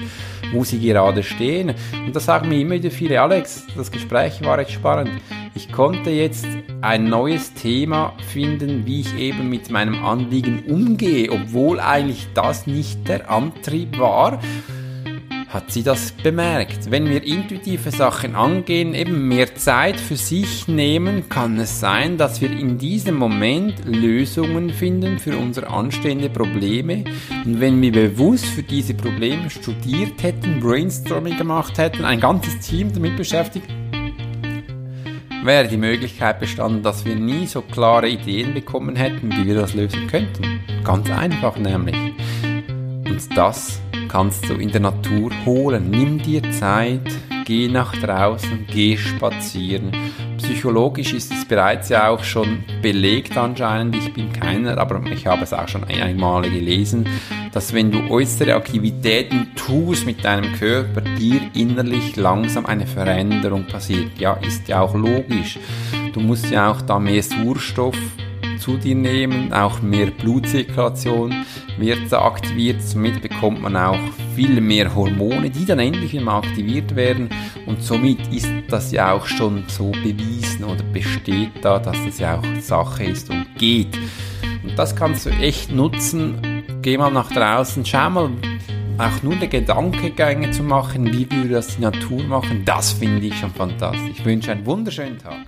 wo 0.54 0.64
sie 0.64 0.80
gerade 0.80 1.24
stehen. 1.24 1.74
Und 2.06 2.16
da 2.16 2.20
sagen 2.20 2.50
mir 2.50 2.60
immer 2.60 2.76
wieder 2.76 2.92
viele, 2.92 3.22
Alex, 3.22 3.68
das 3.76 3.92
Gespräch 3.92 4.44
war 4.44 4.60
echt 4.60 4.72
spannend. 4.72 5.12
Ich 5.56 5.72
konnte 5.72 6.10
jetzt 6.10 6.48
ein 6.82 7.06
neues 7.06 7.54
Thema 7.54 8.14
finden, 8.32 8.86
wie 8.86 9.02
ich 9.02 9.18
eben 9.18 9.50
mit 9.50 9.70
meinem 9.70 10.04
Anliegen 10.04 10.64
umgehe, 10.68 11.32
obwohl 11.32 11.80
eigentlich 11.80 12.28
das 12.34 12.66
nicht 12.66 13.08
der 13.08 13.30
Antrieb 13.30 14.00
war 14.00 14.40
hat 15.50 15.72
sie 15.72 15.82
das 15.82 16.12
bemerkt. 16.12 16.92
Wenn 16.92 17.10
wir 17.10 17.24
intuitive 17.24 17.90
Sachen 17.90 18.36
angehen, 18.36 18.94
eben 18.94 19.28
mehr 19.28 19.56
Zeit 19.56 20.00
für 20.00 20.16
sich 20.16 20.68
nehmen, 20.68 21.28
kann 21.28 21.60
es 21.60 21.80
sein, 21.80 22.18
dass 22.18 22.40
wir 22.40 22.52
in 22.52 22.78
diesem 22.78 23.16
Moment 23.16 23.84
Lösungen 23.84 24.70
finden 24.70 25.18
für 25.18 25.36
unsere 25.38 25.68
anstehenden 25.68 26.32
Probleme. 26.32 27.04
Und 27.46 27.60
wenn 27.60 27.82
wir 27.82 27.92
bewusst 27.92 28.46
für 28.46 28.62
diese 28.62 28.94
Probleme 28.94 29.50
studiert 29.50 30.22
hätten, 30.22 30.60
Brainstorming 30.60 31.38
gemacht 31.38 31.80
hätten, 31.80 32.06
ein 32.06 32.20
ganzes 32.20 32.60
Team 32.60 32.94
damit 32.94 33.18
beschäftigt, 33.18 33.68
wäre 35.44 35.68
die 35.68 35.78
Möglichkeit 35.78 36.40
bestanden, 36.40 36.84
dass 36.84 37.06
wir 37.06 37.16
nie 37.16 37.48
so 37.48 37.62
klare 37.62 38.08
Ideen 38.08 38.54
bekommen 38.54 38.96
hätten, 38.96 39.32
wie 39.32 39.48
wir 39.48 39.56
das 39.56 39.74
lösen 39.74 40.06
könnten. 40.06 40.60
Ganz 40.84 41.10
einfach 41.10 41.58
nämlich. 41.58 41.96
Und 43.08 43.36
das 43.36 43.82
kannst 44.10 44.50
du 44.50 44.56
in 44.56 44.72
der 44.72 44.82
Natur 44.82 45.32
holen. 45.46 45.90
Nimm 45.90 46.22
dir 46.22 46.42
Zeit, 46.52 47.10
geh 47.46 47.70
nach 47.70 47.96
draußen, 47.96 48.68
geh 48.68 48.98
spazieren, 48.98 49.92
psychologisch 50.50 51.14
ist 51.14 51.32
es 51.32 51.46
bereits 51.46 51.90
ja 51.90 52.10
auch 52.10 52.24
schon 52.24 52.64
belegt 52.82 53.38
anscheinend. 53.38 53.96
Ich 53.96 54.12
bin 54.12 54.34
keiner, 54.34 54.78
aber 54.80 55.00
ich 55.12 55.28
habe 55.28 55.44
es 55.44 55.54
auch 55.54 55.68
schon 55.68 55.84
einmal 55.84 56.42
gelesen, 56.42 57.08
dass 57.52 57.72
wenn 57.72 57.92
du 57.92 58.10
äußere 58.10 58.56
Aktivitäten 58.56 59.52
tust 59.56 60.08
mit 60.08 60.26
deinem 60.26 60.52
Körper, 60.54 61.02
dir 61.02 61.42
innerlich 61.54 62.16
langsam 62.16 62.66
eine 62.66 62.88
Veränderung 62.88 63.68
passiert. 63.68 64.18
Ja, 64.18 64.34
ist 64.34 64.68
ja 64.68 64.82
auch 64.82 64.96
logisch. 64.96 65.60
Du 66.14 66.20
musst 66.20 66.50
ja 66.50 66.72
auch 66.72 66.82
da 66.82 67.00
mehr 67.00 67.22
Sauerstoff 67.22 67.98
zu 68.70 68.78
dir 68.78 68.96
nehmen, 68.96 69.52
auch 69.52 69.82
mehr 69.82 70.12
Blutzirkulation 70.12 71.34
wird 71.80 72.14
aktiviert, 72.14 72.84
somit 72.84 73.20
bekommt 73.20 73.64
man 73.64 73.76
auch 73.76 73.98
viel 74.36 74.62
mehr 74.62 74.94
Hormone, 74.94 75.50
die 75.50 75.66
dann 75.66 75.80
endlich 75.80 76.14
immer 76.14 76.34
aktiviert 76.34 76.96
werden 76.96 77.30
und 77.66 77.82
somit 77.82 78.20
ist 78.32 78.52
das 78.68 78.92
ja 78.92 79.14
auch 79.14 79.26
schon 79.26 79.64
so 79.68 79.90
bewiesen 79.90 80.66
oder 80.66 80.84
besteht 80.94 81.52
da, 81.64 81.80
dass 81.80 81.98
das 82.06 82.20
ja 82.20 82.38
auch 82.38 82.62
Sache 82.62 83.06
ist 83.06 83.32
und 83.32 83.48
geht. 83.58 83.98
Und 84.64 84.78
das 84.78 84.96
kannst 84.96 85.26
du 85.26 85.32
echt 85.32 85.72
nutzen. 85.72 86.64
Geh 86.84 86.98
mal 86.98 87.10
nach 87.10 87.32
draußen, 87.32 87.84
schau 87.86 88.10
mal, 88.12 88.30
auch 89.00 89.24
nur 89.24 89.36
die 89.36 89.50
Gedankengänge 89.50 90.52
zu 90.52 90.62
machen, 90.62 91.12
wie 91.12 91.30
würde 91.32 91.56
das 91.56 91.76
die 91.76 91.82
Natur 91.82 92.22
machen, 92.24 92.66
das 92.66 92.92
finde 92.92 93.26
ich 93.26 93.40
schon 93.40 93.52
fantastisch. 93.52 94.12
Ich 94.12 94.26
wünsche 94.26 94.52
einen 94.52 94.66
wunderschönen 94.66 95.18
Tag. 95.18 95.40